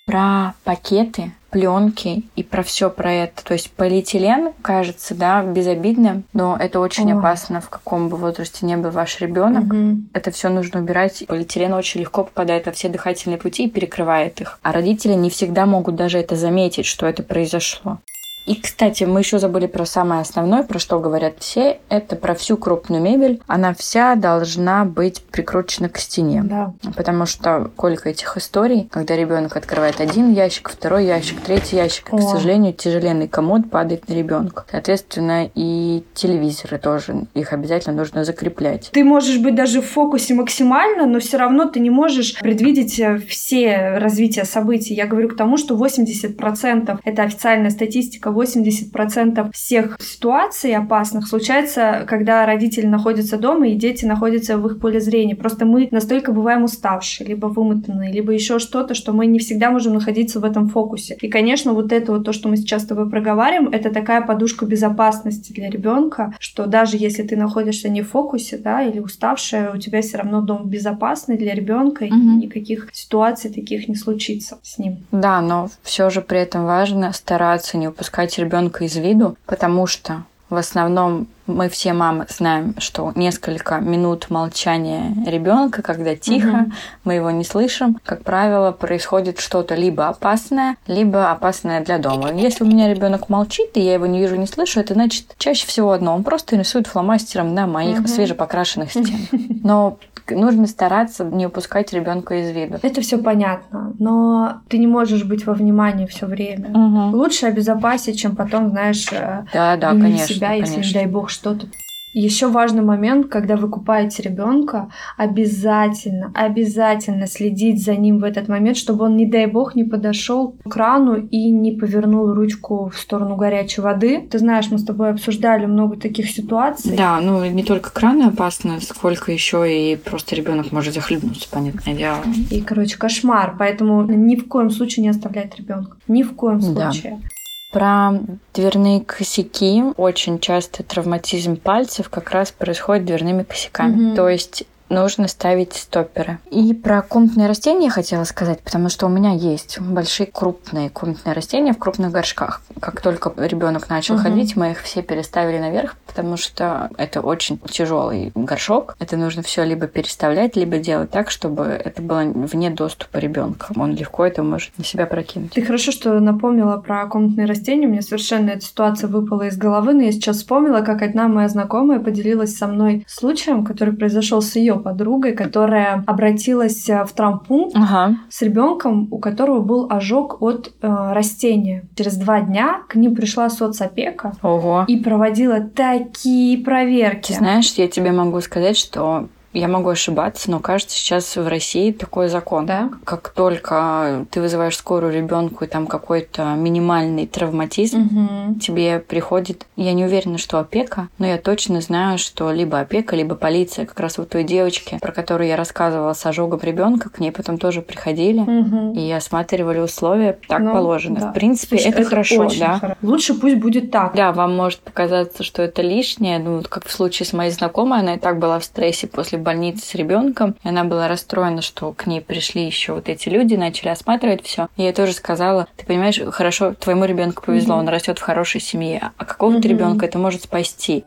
Про 0.04 0.54
пакеты 0.64 1.32
пленки 1.50 2.24
и 2.34 2.42
про 2.42 2.62
все 2.62 2.90
про 2.90 3.12
это. 3.12 3.44
То 3.44 3.52
есть 3.52 3.70
полиэтилен 3.72 4.52
кажется, 4.62 5.14
да, 5.14 5.42
безобидным, 5.42 6.24
но 6.32 6.56
это 6.58 6.80
очень 6.80 7.12
Ой. 7.12 7.18
опасно, 7.18 7.60
в 7.60 7.68
каком 7.68 8.08
бы 8.08 8.16
возрасте 8.16 8.66
не 8.66 8.76
был 8.76 8.90
ваш 8.90 9.20
ребенок. 9.20 9.64
Угу. 9.64 9.98
Это 10.14 10.30
все 10.30 10.48
нужно 10.48 10.80
убирать. 10.80 11.24
Полиэтилен 11.28 11.74
очень 11.74 12.00
легко 12.00 12.24
попадает 12.24 12.66
во 12.66 12.72
все 12.72 12.88
дыхательные 12.88 13.38
пути 13.38 13.66
и 13.66 13.70
перекрывает 13.70 14.40
их. 14.40 14.58
А 14.62 14.72
родители 14.72 15.12
не 15.12 15.30
всегда 15.30 15.66
могут 15.66 15.94
даже 15.94 16.18
это 16.18 16.34
заметить, 16.36 16.86
что 16.86 17.06
это 17.06 17.22
произошло. 17.22 17.98
И, 18.46 18.56
кстати, 18.56 19.04
мы 19.04 19.20
еще 19.20 19.38
забыли 19.38 19.66
про 19.66 19.84
самое 19.86 20.20
основное, 20.20 20.62
про 20.62 20.78
что 20.78 20.98
говорят 20.98 21.34
все. 21.38 21.78
Это 21.88 22.16
про 22.16 22.34
всю 22.34 22.56
крупную 22.56 23.02
мебель. 23.02 23.40
Она 23.46 23.74
вся 23.74 24.14
должна 24.16 24.84
быть 24.84 25.22
прикручена 25.22 25.88
к 25.88 25.98
стене. 25.98 26.42
Да. 26.44 26.72
Потому 26.96 27.26
что 27.26 27.70
сколько 27.74 28.08
этих 28.08 28.36
историй, 28.36 28.88
когда 28.90 29.16
ребенок 29.16 29.56
открывает 29.56 30.00
один 30.00 30.32
ящик, 30.32 30.70
второй 30.70 31.06
ящик, 31.06 31.40
третий 31.40 31.76
ящик, 31.76 32.12
О. 32.12 32.18
к 32.18 32.22
сожалению, 32.22 32.72
тяжеленный 32.72 33.28
комод 33.28 33.70
падает 33.70 34.08
на 34.08 34.14
ребенка. 34.14 34.64
Соответственно, 34.70 35.48
и 35.54 36.04
телевизоры 36.14 36.78
тоже, 36.78 37.26
их 37.34 37.52
обязательно 37.52 37.96
нужно 37.96 38.24
закреплять. 38.24 38.90
Ты 38.92 39.04
можешь 39.04 39.38
быть 39.38 39.54
даже 39.54 39.80
в 39.80 39.88
фокусе 39.88 40.34
максимально, 40.34 41.06
но 41.06 41.20
все 41.20 41.36
равно 41.36 41.66
ты 41.66 41.80
не 41.80 41.90
можешь 41.90 42.38
предвидеть 42.40 42.98
э, 42.98 43.18
все 43.18 43.98
развития 43.98 44.44
событий. 44.44 44.94
Я 44.94 45.06
говорю 45.06 45.28
к 45.28 45.36
тому, 45.36 45.56
что 45.56 45.76
80% 45.76 46.98
это 47.04 47.22
официальная 47.22 47.70
статистика 47.70 48.31
80% 48.32 49.50
всех 49.52 49.98
ситуаций 50.00 50.74
опасных 50.74 51.26
случается, 51.26 52.04
когда 52.08 52.46
родители 52.46 52.86
находятся 52.86 53.38
дома 53.38 53.68
и 53.68 53.74
дети 53.74 54.04
находятся 54.04 54.58
в 54.58 54.66
их 54.66 54.80
поле 54.80 55.00
зрения. 55.00 55.36
Просто 55.36 55.64
мы 55.64 55.88
настолько 55.90 56.32
бываем 56.32 56.64
уставшие, 56.64 57.26
либо 57.26 57.46
вымотанные, 57.46 58.12
либо 58.12 58.32
еще 58.32 58.58
что-то, 58.58 58.94
что 58.94 59.12
мы 59.12 59.26
не 59.26 59.38
всегда 59.38 59.70
можем 59.70 59.94
находиться 59.94 60.40
в 60.40 60.44
этом 60.44 60.68
фокусе. 60.68 61.16
И, 61.20 61.28
конечно, 61.28 61.72
вот 61.72 61.92
это 61.92 62.12
вот 62.12 62.24
то, 62.24 62.32
что 62.32 62.48
мы 62.48 62.56
сейчас 62.56 62.82
с 62.82 62.86
тобой 62.86 63.08
проговариваем, 63.08 63.68
это 63.72 63.90
такая 63.90 64.22
подушка 64.22 64.66
безопасности 64.66 65.52
для 65.52 65.70
ребенка, 65.70 66.34
что 66.38 66.66
даже 66.66 66.96
если 66.96 67.22
ты 67.22 67.36
находишься 67.36 67.88
не 67.88 68.02
в 68.02 68.10
фокусе, 68.10 68.58
да, 68.58 68.82
или 68.82 69.00
уставшая, 69.00 69.72
у 69.72 69.78
тебя 69.78 70.02
все 70.02 70.18
равно 70.18 70.40
дом 70.40 70.68
безопасный 70.68 71.36
для 71.36 71.54
ребенка, 71.54 72.04
угу. 72.04 72.14
и 72.14 72.46
никаких 72.46 72.88
ситуаций 72.92 73.50
таких 73.50 73.88
не 73.88 73.94
случится 73.94 74.58
с 74.62 74.78
ним. 74.78 74.98
Да, 75.10 75.40
но 75.40 75.68
все 75.82 76.10
же 76.10 76.20
при 76.20 76.38
этом 76.38 76.64
важно 76.64 77.12
стараться 77.12 77.76
не 77.76 77.88
упускать 77.88 78.21
упускать 78.22 78.38
ребенка 78.38 78.84
из 78.84 78.96
виду, 78.96 79.36
потому 79.46 79.86
что 79.86 80.24
в 80.48 80.56
основном 80.56 81.28
мы 81.46 81.68
все 81.68 81.92
мамы 81.94 82.26
знаем, 82.28 82.74
что 82.78 83.10
несколько 83.16 83.78
минут 83.78 84.28
молчания 84.28 85.14
ребенка, 85.26 85.82
когда 85.82 86.14
тихо, 86.14 86.46
угу. 86.46 86.72
мы 87.04 87.14
его 87.14 87.30
не 87.30 87.42
слышим, 87.42 87.98
как 88.04 88.22
правило, 88.22 88.70
происходит 88.70 89.40
что-то 89.40 89.74
либо 89.74 90.08
опасное, 90.08 90.76
либо 90.86 91.30
опасное 91.30 91.82
для 91.82 91.98
дома. 91.98 92.32
Если 92.32 92.64
у 92.64 92.66
меня 92.66 92.92
ребенок 92.92 93.28
молчит, 93.28 93.70
и 93.74 93.80
я 93.80 93.94
его 93.94 94.06
не 94.06 94.20
вижу, 94.20 94.36
не 94.36 94.46
слышу, 94.46 94.78
это 94.78 94.94
значит 94.94 95.34
чаще 95.38 95.66
всего 95.66 95.90
одно. 95.92 96.14
Он 96.14 96.22
просто 96.22 96.56
рисует 96.56 96.86
фломастером 96.86 97.54
на 97.54 97.66
моих 97.66 98.00
угу. 98.00 98.08
свежепокрашенных 98.08 98.90
стенах. 98.90 99.28
Но 99.64 99.98
нужно 100.30 100.66
стараться 100.66 101.24
не 101.24 101.46
упускать 101.46 101.92
ребенка 101.92 102.40
из 102.40 102.50
виду. 102.50 102.78
Это 102.82 103.00
все 103.00 103.18
понятно, 103.18 103.94
но 103.98 104.62
ты 104.68 104.78
не 104.78 104.86
можешь 104.86 105.24
быть 105.24 105.46
во 105.46 105.54
внимании 105.54 106.06
все 106.06 106.26
время. 106.26 106.70
Угу. 106.70 107.16
Лучше 107.16 107.46
обезопасить, 107.46 108.18
чем 108.18 108.36
потом, 108.36 108.70
знаешь, 108.70 109.06
э, 109.12 109.44
да, 109.52 109.76
да, 109.76 109.90
конечно, 109.90 110.34
себя, 110.34 110.52
если, 110.52 110.82
не 110.82 110.92
дай 110.92 111.06
бог, 111.06 111.30
что-то 111.30 111.66
еще 112.12 112.48
важный 112.48 112.82
момент, 112.82 113.28
когда 113.28 113.56
вы 113.56 113.68
купаете 113.68 114.22
ребенка, 114.22 114.90
обязательно, 115.16 116.30
обязательно 116.34 117.26
следить 117.26 117.84
за 117.84 117.96
ним 117.96 118.18
в 118.18 118.24
этот 118.24 118.48
момент, 118.48 118.76
чтобы 118.76 119.04
он, 119.04 119.16
не 119.16 119.26
дай 119.26 119.46
бог, 119.46 119.74
не 119.74 119.84
подошел 119.84 120.56
к 120.64 120.70
крану 120.70 121.16
и 121.16 121.50
не 121.50 121.72
повернул 121.72 122.32
ручку 122.32 122.90
в 122.94 122.98
сторону 122.98 123.36
горячей 123.36 123.80
воды. 123.80 124.26
Ты 124.30 124.38
знаешь, 124.38 124.70
мы 124.70 124.78
с 124.78 124.84
тобой 124.84 125.10
обсуждали 125.10 125.66
много 125.66 125.96
таких 125.96 126.30
ситуаций. 126.30 126.96
Да, 126.96 127.20
ну 127.20 127.44
не 127.44 127.64
только 127.64 127.90
краны 127.90 128.24
опасно, 128.24 128.80
сколько 128.80 129.32
еще 129.32 129.64
и 129.66 129.96
просто 129.96 130.34
ребенок 130.34 130.72
может 130.72 130.94
захлебнуться, 130.94 131.48
понятное 131.50 131.94
дело. 131.94 132.18
И, 132.50 132.60
короче, 132.60 132.98
кошмар. 132.98 133.56
Поэтому 133.58 134.02
ни 134.04 134.36
в 134.36 134.48
коем 134.48 134.70
случае 134.70 135.04
не 135.04 135.08
оставлять 135.08 135.56
ребенка. 135.56 135.96
Ни 136.08 136.22
в 136.22 136.34
коем 136.34 136.60
случае. 136.60 137.18
Да. 137.22 137.28
Про 137.72 138.12
дверные 138.52 139.00
косяки 139.00 139.82
очень 139.96 140.38
часто 140.38 140.82
травматизм 140.82 141.56
пальцев 141.56 142.10
как 142.10 142.30
раз 142.30 142.52
происходит 142.52 143.06
дверными 143.06 143.42
косяками. 143.44 144.08
Угу. 144.10 144.16
То 144.16 144.28
есть 144.28 144.64
нужно 144.92 145.26
ставить 145.26 145.72
стопперы. 145.74 146.38
И 146.50 146.74
про 146.74 147.02
комнатные 147.02 147.48
растения 147.48 147.86
я 147.86 147.90
хотела 147.90 148.24
сказать, 148.24 148.60
потому 148.60 148.88
что 148.88 149.06
у 149.06 149.08
меня 149.08 149.32
есть 149.32 149.80
большие 149.80 150.26
крупные 150.26 150.90
комнатные 150.90 151.32
растения 151.32 151.72
в 151.72 151.78
крупных 151.78 152.12
горшках. 152.12 152.62
Как 152.80 153.00
только 153.00 153.32
ребенок 153.36 153.88
начал 153.88 154.14
угу. 154.14 154.22
ходить, 154.22 154.56
мы 154.56 154.72
их 154.72 154.82
все 154.82 155.02
переставили 155.02 155.58
наверх, 155.58 155.96
потому 156.06 156.36
что 156.36 156.90
это 156.98 157.20
очень 157.20 157.58
тяжелый 157.58 158.30
горшок. 158.34 158.96
Это 159.00 159.16
нужно 159.16 159.42
все 159.42 159.64
либо 159.64 159.86
переставлять, 159.86 160.56
либо 160.56 160.78
делать 160.78 161.10
так, 161.10 161.30
чтобы 161.30 161.64
это 161.64 162.02
было 162.02 162.24
вне 162.24 162.70
доступа 162.70 163.18
ребенка. 163.18 163.68
Он 163.76 163.94
легко 163.94 164.26
это 164.26 164.42
может 164.42 164.76
на 164.76 164.84
себя 164.84 165.06
прокинуть. 165.06 165.52
Ты 165.52 165.62
хорошо, 165.62 165.92
что 165.92 166.20
напомнила 166.20 166.76
про 166.76 167.06
комнатные 167.06 167.46
растения. 167.46 167.86
У 167.86 167.90
меня 167.90 168.02
совершенно 168.02 168.50
эта 168.50 168.64
ситуация 168.64 169.08
выпала 169.08 169.42
из 169.42 169.56
головы, 169.56 169.94
но 169.94 170.02
я 170.02 170.12
сейчас 170.12 170.36
вспомнила, 170.36 170.82
как 170.82 171.02
одна 171.02 171.28
моя 171.28 171.48
знакомая 171.48 171.98
поделилась 171.98 172.56
со 172.56 172.66
мной 172.66 173.04
случаем, 173.08 173.64
который 173.64 173.94
произошел 173.94 174.42
с 174.42 174.54
ее 174.56 174.81
подругой, 174.82 175.32
которая 175.32 176.02
обратилась 176.06 176.88
э, 176.88 177.04
в 177.04 177.12
травмпункт 177.12 177.76
ага. 177.76 178.16
с 178.28 178.42
ребенком, 178.42 179.08
у 179.10 179.18
которого 179.18 179.60
был 179.60 179.86
ожог 179.90 180.42
от 180.42 180.72
э, 180.82 181.12
растения. 181.12 181.84
Через 181.96 182.16
два 182.16 182.40
дня 182.40 182.82
к 182.88 182.96
ним 182.96 183.14
пришла 183.14 183.48
соцопека 183.48 184.32
Ого. 184.42 184.84
и 184.86 184.96
проводила 184.96 185.60
такие 185.60 186.58
проверки. 186.58 187.32
Ты 187.32 187.38
знаешь, 187.38 187.72
я 187.74 187.88
тебе 187.88 188.12
могу 188.12 188.40
сказать, 188.40 188.76
что 188.76 189.28
я 189.52 189.68
могу 189.68 189.90
ошибаться, 189.90 190.50
но 190.50 190.60
кажется, 190.60 190.96
сейчас 190.96 191.36
в 191.36 191.46
России 191.46 191.92
такой 191.92 192.28
закон. 192.28 192.66
Да? 192.66 192.90
Как 193.04 193.28
только 193.30 194.26
ты 194.30 194.40
вызываешь 194.40 194.76
скорую 194.76 195.12
ребенку 195.12 195.64
и 195.64 195.68
там 195.68 195.86
какой-то 195.86 196.54
минимальный 196.54 197.26
травматизм, 197.26 198.06
угу. 198.06 198.60
тебе 198.60 198.98
приходит, 198.98 199.66
я 199.76 199.92
не 199.92 200.04
уверена, 200.04 200.38
что 200.38 200.58
опека, 200.58 201.08
но 201.18 201.26
я 201.26 201.38
точно 201.38 201.80
знаю, 201.80 202.18
что 202.18 202.50
либо 202.50 202.80
опека, 202.80 203.14
либо 203.16 203.34
полиция. 203.34 203.86
Как 203.86 204.00
раз 204.00 204.18
вот 204.18 204.30
той 204.30 204.44
девочке, 204.44 204.98
про 205.00 205.12
которую 205.12 205.48
я 205.48 205.56
рассказывала 205.56 206.14
с 206.14 206.24
ожогом 206.24 206.60
ребенка, 206.62 207.10
к 207.10 207.18
ней 207.18 207.32
потом 207.32 207.58
тоже 207.58 207.82
приходили 207.82 208.40
угу. 208.40 208.94
и 208.94 209.10
осматривали 209.10 209.80
условия. 209.80 210.38
Так 210.48 210.60
ну, 210.60 210.72
положено. 210.72 211.20
Да. 211.20 211.30
В 211.30 211.34
принципе, 211.34 211.76
Слушай, 211.76 211.90
это, 211.90 212.00
это 212.00 212.10
хорошо, 212.10 212.48
да. 212.58 212.78
Хорошо. 212.78 212.98
Лучше 213.02 213.34
пусть 213.34 213.56
будет 213.56 213.90
так. 213.90 214.14
Да, 214.14 214.32
вам 214.32 214.56
может 214.56 214.80
показаться, 214.80 215.42
что 215.42 215.62
это 215.62 215.82
лишнее. 215.82 216.38
Ну, 216.38 216.62
как 216.68 216.86
в 216.86 216.90
случае 216.90 217.26
с 217.26 217.32
моей 217.32 217.50
знакомой, 217.50 218.00
она 218.00 218.14
и 218.14 218.18
так 218.18 218.38
была 218.38 218.58
в 218.58 218.64
стрессе 218.64 219.06
после 219.06 219.38
больнице 219.42 219.84
с 219.86 219.94
ребенком. 219.94 220.56
И 220.64 220.68
она 220.68 220.84
была 220.84 221.08
расстроена, 221.08 221.62
что 221.62 221.92
к 221.92 222.06
ней 222.06 222.20
пришли 222.20 222.64
еще 222.64 222.94
вот 222.94 223.08
эти 223.08 223.28
люди, 223.28 223.54
начали 223.54 223.88
осматривать 223.88 224.44
все. 224.44 224.68
И 224.76 224.82
я 224.82 224.92
тоже 224.92 225.12
сказала, 225.12 225.68
ты 225.76 225.86
понимаешь, 225.86 226.20
хорошо, 226.30 226.74
твоему 226.74 227.04
ребенку 227.04 227.42
повезло, 227.44 227.74
mm-hmm. 227.74 227.80
он 227.80 227.88
растет 227.88 228.18
в 228.18 228.22
хорошей 228.22 228.60
семье, 228.60 229.12
а 229.16 229.24
какого-то 229.24 229.58
mm-hmm. 229.58 229.70
ребенка 229.70 230.06
это 230.06 230.18
может 230.18 230.42
спасти. 230.42 231.04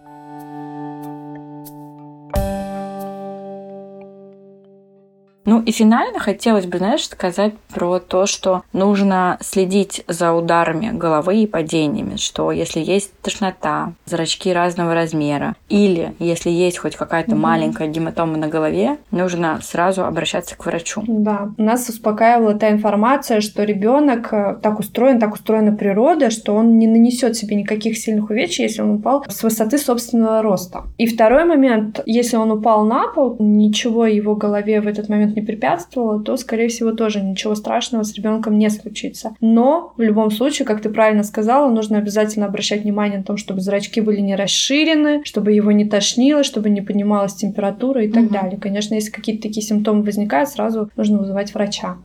Ну 5.46 5.62
и 5.62 5.72
финально 5.72 6.20
хотелось 6.20 6.66
бы, 6.66 6.80
знаешь, 6.80 7.08
сказать 7.08 7.54
про 7.74 8.00
то, 8.00 8.26
что 8.26 8.64
нужно 8.74 9.38
следить 9.42 10.04
за 10.08 10.34
ударами 10.34 10.92
головы 10.92 11.38
и 11.38 11.48
падениями, 11.48 12.16
что 12.18 12.52
если 12.52 12.80
есть 12.80 13.12
тошнота, 13.22 13.94
зрачки 14.06 14.52
разного 14.52 14.94
размера, 14.96 15.56
или 15.70 16.16
если 16.20 16.50
есть 16.50 16.80
хоть 16.80 16.96
какая-то 16.96 17.32
mm-hmm. 17.32 17.36
маленькая 17.36 17.88
гематома 17.88 18.38
на 18.38 18.48
голове, 18.48 18.98
нужно 19.12 19.60
сразу 19.62 20.04
обращаться 20.04 20.56
к 20.58 20.66
врачу. 20.66 21.04
Да, 21.08 21.52
нас 21.58 21.88
успокаивала 21.90 22.56
та 22.56 22.72
информация, 22.72 23.42
что 23.42 23.64
ребенок 23.64 24.34
э, 24.34 24.58
так 24.62 24.80
устроен, 24.80 25.20
так 25.20 25.34
устроена 25.34 25.76
природа, 25.76 26.32
что 26.32 26.56
он 26.56 26.80
не 26.80 26.88
нанесет 26.88 27.36
себе 27.36 27.56
никаких 27.56 27.98
сильных 27.98 28.30
увечий, 28.30 28.64
если 28.64 28.82
он 28.82 28.92
упал 28.92 29.24
с 29.30 29.44
высоты 29.44 29.78
собственного 29.78 30.42
роста. 30.42 30.84
И 30.98 31.06
второй 31.06 31.46
момент, 31.46 32.00
если 32.06 32.38
он 32.38 32.52
упал 32.52 32.86
на 32.86 33.08
пол, 33.08 33.36
ничего 33.40 34.06
его 34.06 34.36
голове 34.36 34.82
в 34.82 34.88
этот 34.88 35.10
момент 35.10 35.35
не 35.36 35.42
препятствовало, 35.42 36.24
то, 36.24 36.38
скорее 36.38 36.68
всего, 36.68 36.92
тоже 36.92 37.22
ничего 37.22 37.56
страшного 37.56 38.04
с 38.04 38.14
ребенком 38.14 38.58
не 38.58 38.70
случится. 38.70 39.36
Но 39.42 39.94
в 39.98 40.02
любом 40.02 40.32
случае, 40.32 40.66
как 40.66 40.82
ты 40.82 40.90
правильно 40.90 41.24
сказала, 41.24 41.70
нужно 41.70 41.98
обязательно 41.98 42.46
обращать 42.46 42.84
внимание 42.84 43.20
на 43.20 43.24
том, 43.24 43.38
чтобы 43.38 43.62
зрачки 43.62 44.02
были 44.02 44.22
не 44.22 44.36
расширены, 44.36 45.22
чтобы 45.24 45.52
его 45.52 45.72
не 45.72 45.86
тошнило, 45.86 46.44
чтобы 46.44 46.70
не 46.70 46.82
поднималась 46.82 47.36
температура 47.36 48.04
и 48.04 48.08
так 48.08 48.26
угу. 48.26 48.34
далее. 48.34 48.60
Конечно, 48.60 48.96
если 48.96 49.12
какие-то 49.12 49.44
такие 49.44 49.66
симптомы 49.66 50.04
возникают, 50.04 50.50
сразу 50.50 50.90
нужно 50.96 51.20
вызывать 51.20 51.54
врача. 51.54 51.98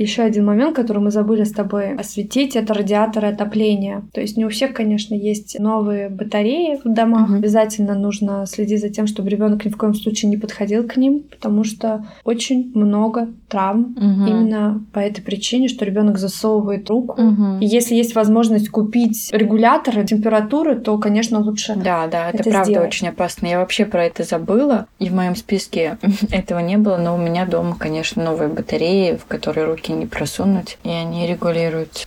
Еще 0.00 0.22
один 0.22 0.46
момент, 0.46 0.74
который 0.74 1.02
мы 1.02 1.10
забыли 1.10 1.44
с 1.44 1.52
тобой 1.52 1.94
осветить, 1.94 2.56
это 2.56 2.72
радиаторы 2.72 3.28
отопления. 3.28 4.02
То 4.14 4.22
есть 4.22 4.38
не 4.38 4.46
у 4.46 4.48
всех, 4.48 4.72
конечно, 4.72 5.14
есть 5.14 5.58
новые 5.60 6.08
батареи 6.08 6.80
в 6.82 6.88
домах. 6.88 7.28
Угу. 7.28 7.36
Обязательно 7.36 7.94
нужно 7.94 8.46
следить 8.46 8.80
за 8.80 8.88
тем, 8.88 9.06
чтобы 9.06 9.28
ребенок 9.28 9.62
ни 9.66 9.68
в 9.68 9.76
коем 9.76 9.92
случае 9.92 10.30
не 10.30 10.38
подходил 10.38 10.88
к 10.88 10.96
ним, 10.96 11.24
потому 11.30 11.64
что 11.64 12.06
очень 12.24 12.72
много 12.74 13.28
травм 13.48 13.94
угу. 13.94 14.26
именно 14.26 14.82
по 14.94 15.00
этой 15.00 15.20
причине, 15.20 15.68
что 15.68 15.84
ребенок 15.84 16.16
засовывает 16.16 16.88
руку. 16.88 17.20
Угу. 17.20 17.58
И 17.60 17.66
если 17.66 17.94
есть 17.94 18.14
возможность 18.14 18.70
купить 18.70 19.28
регуляторы 19.32 20.06
температуры, 20.06 20.76
то, 20.76 20.96
конечно, 20.96 21.40
лучше. 21.40 21.74
Да, 21.76 22.06
да, 22.06 22.30
это, 22.30 22.38
это 22.38 22.50
правда 22.50 22.70
сделать. 22.70 22.88
очень 22.88 23.08
опасно. 23.08 23.48
Я 23.48 23.58
вообще 23.58 23.84
про 23.84 24.06
это 24.06 24.22
забыла, 24.22 24.86
и 24.98 25.10
в 25.10 25.14
моем 25.14 25.36
списке 25.36 25.98
этого 26.30 26.60
не 26.60 26.78
было, 26.78 26.96
но 26.96 27.14
у 27.14 27.18
меня 27.18 27.44
дома, 27.44 27.76
конечно, 27.78 28.24
новые 28.24 28.48
батареи, 28.48 29.16
в 29.16 29.26
которые 29.26 29.66
руки 29.66 29.89
руки 29.90 29.92
не 29.92 30.06
просунуть, 30.06 30.78
и 30.84 30.90
они 30.90 31.26
регулируются. 31.26 32.06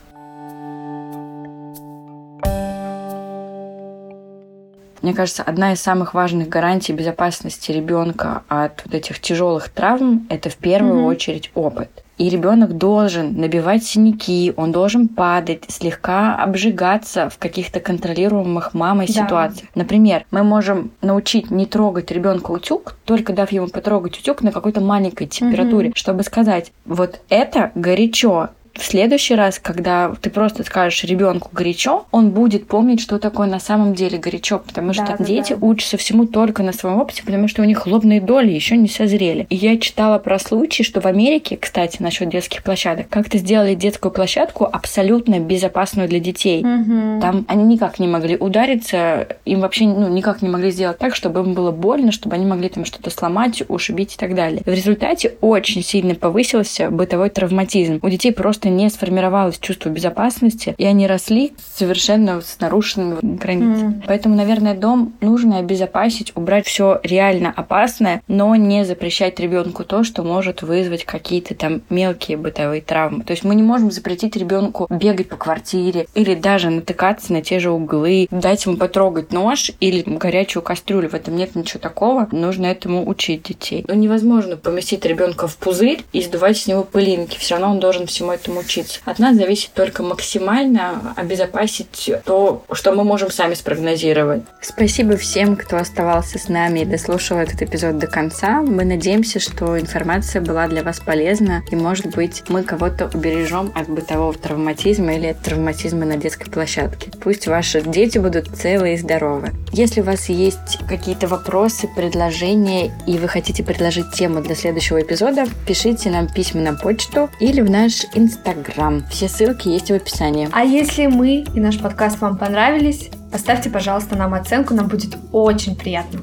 Мне 5.02 5.12
кажется, 5.12 5.42
одна 5.42 5.74
из 5.74 5.82
самых 5.82 6.14
важных 6.14 6.48
гарантий 6.48 6.94
безопасности 6.94 7.70
ребенка 7.72 8.42
от 8.48 8.82
вот 8.86 8.94
этих 8.94 9.20
тяжелых 9.20 9.68
травм 9.68 10.26
это 10.30 10.48
в 10.48 10.56
первую 10.56 11.02
mm-hmm. 11.02 11.08
очередь 11.08 11.50
опыт. 11.54 12.03
И 12.16 12.28
ребенок 12.28 12.76
должен 12.76 13.40
набивать 13.40 13.84
синяки, 13.84 14.52
он 14.56 14.70
должен 14.72 15.08
падать, 15.08 15.64
слегка 15.68 16.36
обжигаться 16.36 17.28
в 17.28 17.38
каких-то 17.38 17.80
контролируемых 17.80 18.72
мамой 18.72 19.06
да. 19.06 19.12
ситуациях. 19.12 19.68
Например, 19.74 20.24
мы 20.30 20.44
можем 20.44 20.92
научить 21.02 21.50
не 21.50 21.66
трогать 21.66 22.10
ребенка 22.10 22.52
утюг, 22.52 22.96
только 23.04 23.32
дав 23.32 23.50
ему 23.50 23.66
потрогать 23.68 24.18
утюг 24.18 24.42
на 24.42 24.52
какой-то 24.52 24.80
маленькой 24.80 25.26
температуре, 25.26 25.88
угу. 25.88 25.96
чтобы 25.96 26.22
сказать, 26.22 26.72
вот 26.84 27.20
это 27.28 27.72
горячо, 27.74 28.50
в 28.74 28.82
следующий 28.82 29.34
раз, 29.34 29.58
когда 29.58 30.14
ты 30.20 30.30
просто 30.30 30.64
скажешь 30.64 31.04
ребенку 31.04 31.48
горячо, 31.52 32.06
он 32.10 32.30
будет 32.30 32.66
помнить, 32.66 33.00
что 33.00 33.18
такое 33.18 33.46
на 33.46 33.60
самом 33.60 33.94
деле 33.94 34.18
горячо, 34.18 34.58
потому 34.58 34.92
что 34.92 35.14
да, 35.16 35.24
дети 35.24 35.52
да. 35.52 35.64
учатся 35.64 35.96
всему 35.96 36.26
только 36.26 36.62
на 36.62 36.72
своем 36.72 37.00
опыте, 37.00 37.22
потому 37.24 37.46
что 37.46 37.62
у 37.62 37.64
них 37.64 37.86
лобные 37.86 38.20
доли 38.20 38.50
еще 38.50 38.76
не 38.76 38.88
созрели. 38.88 39.46
И 39.48 39.56
я 39.56 39.78
читала 39.78 40.18
про 40.18 40.38
случай, 40.38 40.82
что 40.82 41.00
в 41.00 41.06
Америке, 41.06 41.56
кстати, 41.56 42.02
насчет 42.02 42.28
детских 42.30 42.64
площадок, 42.64 43.08
как-то 43.08 43.38
сделали 43.38 43.74
детскую 43.74 44.10
площадку 44.10 44.64
абсолютно 44.64 45.38
безопасную 45.38 46.08
для 46.08 46.18
детей. 46.18 46.64
Угу. 46.64 47.20
Там 47.20 47.44
они 47.48 47.64
никак 47.64 48.00
не 48.00 48.08
могли 48.08 48.36
удариться, 48.36 49.28
им 49.44 49.60
вообще 49.60 49.84
ну, 49.86 50.08
никак 50.08 50.42
не 50.42 50.48
могли 50.48 50.70
сделать 50.70 50.98
так, 50.98 51.14
чтобы 51.14 51.40
им 51.40 51.54
было 51.54 51.70
больно, 51.70 52.10
чтобы 52.10 52.34
они 52.34 52.44
могли 52.44 52.68
там 52.68 52.84
что-то 52.84 53.10
сломать, 53.10 53.62
ушибить 53.68 54.14
и 54.14 54.18
так 54.18 54.34
далее. 54.34 54.62
В 54.64 54.70
результате 54.70 55.34
очень 55.40 55.82
сильно 55.82 56.14
повысился 56.14 56.90
бытовой 56.90 57.30
травматизм. 57.30 58.00
У 58.02 58.08
детей 58.08 58.32
просто 58.32 58.63
просто 58.64 58.70
не 58.70 58.88
сформировалось 58.88 59.58
чувство 59.58 59.90
безопасности, 59.90 60.74
и 60.78 60.84
они 60.84 61.06
росли 61.06 61.52
совершенно 61.74 62.40
с 62.40 62.58
нарушенными 62.60 63.18
границами. 63.20 63.94
Mm. 63.94 64.04
Поэтому, 64.06 64.36
наверное, 64.36 64.74
дом 64.74 65.12
нужно 65.20 65.58
обезопасить, 65.58 66.32
убрать 66.34 66.66
все 66.66 67.00
реально 67.02 67.52
опасное, 67.54 68.22
но 68.26 68.54
не 68.56 68.84
запрещать 68.84 69.38
ребенку 69.40 69.84
то, 69.84 70.04
что 70.04 70.22
может 70.22 70.62
вызвать 70.62 71.04
какие-то 71.04 71.54
там 71.54 71.82
мелкие 71.90 72.38
бытовые 72.38 72.80
травмы. 72.80 73.24
То 73.24 73.32
есть 73.32 73.44
мы 73.44 73.54
не 73.54 73.62
можем 73.62 73.90
запретить 73.90 74.36
ребенку 74.36 74.86
бегать 74.88 75.28
по 75.28 75.36
квартире 75.36 76.06
или 76.14 76.34
даже 76.34 76.70
натыкаться 76.70 77.32
на 77.32 77.42
те 77.42 77.58
же 77.58 77.70
углы, 77.70 78.28
дать 78.30 78.64
ему 78.64 78.76
потрогать 78.76 79.32
нож 79.32 79.72
или 79.80 80.02
горячую 80.06 80.62
кастрюлю. 80.62 81.10
В 81.10 81.14
этом 81.14 81.36
нет 81.36 81.54
ничего 81.54 81.80
такого. 81.80 82.28
Нужно 82.32 82.66
этому 82.66 83.06
учить 83.06 83.42
детей. 83.42 83.84
Но 83.86 83.94
невозможно 83.94 84.56
поместить 84.56 85.04
ребенка 85.04 85.48
в 85.48 85.56
пузырь 85.56 86.02
и 86.12 86.22
сдувать 86.22 86.56
с 86.56 86.66
него 86.66 86.84
пылинки. 86.84 87.38
Все 87.38 87.54
равно 87.54 87.72
он 87.72 87.80
должен 87.80 88.06
всему 88.06 88.32
этому 88.32 88.53
этому 88.54 88.60
учиться. 88.60 89.00
От 89.04 89.18
нас 89.18 89.36
зависит 89.36 89.72
только 89.74 90.02
максимально 90.02 91.14
обезопасить 91.16 92.10
то, 92.24 92.64
что 92.72 92.92
мы 92.92 93.04
можем 93.04 93.30
сами 93.30 93.54
спрогнозировать. 93.54 94.42
Спасибо 94.60 95.16
всем, 95.16 95.56
кто 95.56 95.76
оставался 95.76 96.38
с 96.38 96.48
нами 96.48 96.80
и 96.80 96.84
дослушал 96.84 97.38
этот 97.38 97.62
эпизод 97.62 97.98
до 97.98 98.06
конца. 98.06 98.62
Мы 98.62 98.84
надеемся, 98.84 99.40
что 99.40 99.78
информация 99.78 100.40
была 100.42 100.68
для 100.68 100.82
вас 100.82 101.00
полезна, 101.00 101.62
и, 101.70 101.76
может 101.76 102.06
быть, 102.14 102.42
мы 102.48 102.62
кого-то 102.62 103.10
убережем 103.12 103.72
от 103.74 103.88
бытового 103.88 104.34
травматизма 104.34 105.14
или 105.14 105.28
от 105.28 105.40
травматизма 105.40 106.04
на 106.04 106.16
детской 106.16 106.50
площадке. 106.50 107.10
Пусть 107.22 107.46
ваши 107.46 107.80
дети 107.82 108.18
будут 108.18 108.48
целы 108.48 108.94
и 108.94 108.96
здоровы. 108.96 109.52
Если 109.72 110.00
у 110.00 110.04
вас 110.04 110.28
есть 110.28 110.78
какие-то 110.88 111.26
вопросы, 111.26 111.88
предложения, 111.94 112.92
и 113.06 113.18
вы 113.18 113.28
хотите 113.28 113.62
предложить 113.64 114.12
тему 114.12 114.40
для 114.40 114.54
следующего 114.54 115.00
эпизода, 115.00 115.44
пишите 115.66 116.10
нам 116.10 116.28
письма 116.28 116.60
на 116.60 116.74
почту 116.74 117.30
или 117.40 117.60
в 117.60 117.70
наш 117.70 118.04
инстаграм 118.14 118.43
Инстаграм. 118.44 119.04
Все 119.08 119.28
ссылки 119.28 119.68
есть 119.68 119.90
в 119.90 119.94
описании. 119.94 120.48
А 120.52 120.62
если 120.64 121.06
мы 121.06 121.44
и 121.54 121.60
наш 121.60 121.78
подкаст 121.78 122.20
вам 122.20 122.36
понравились, 122.36 123.10
поставьте, 123.32 123.70
пожалуйста, 123.70 124.16
нам 124.16 124.34
оценку, 124.34 124.74
нам 124.74 124.88
будет 124.88 125.16
очень 125.32 125.76
приятно. 125.76 126.20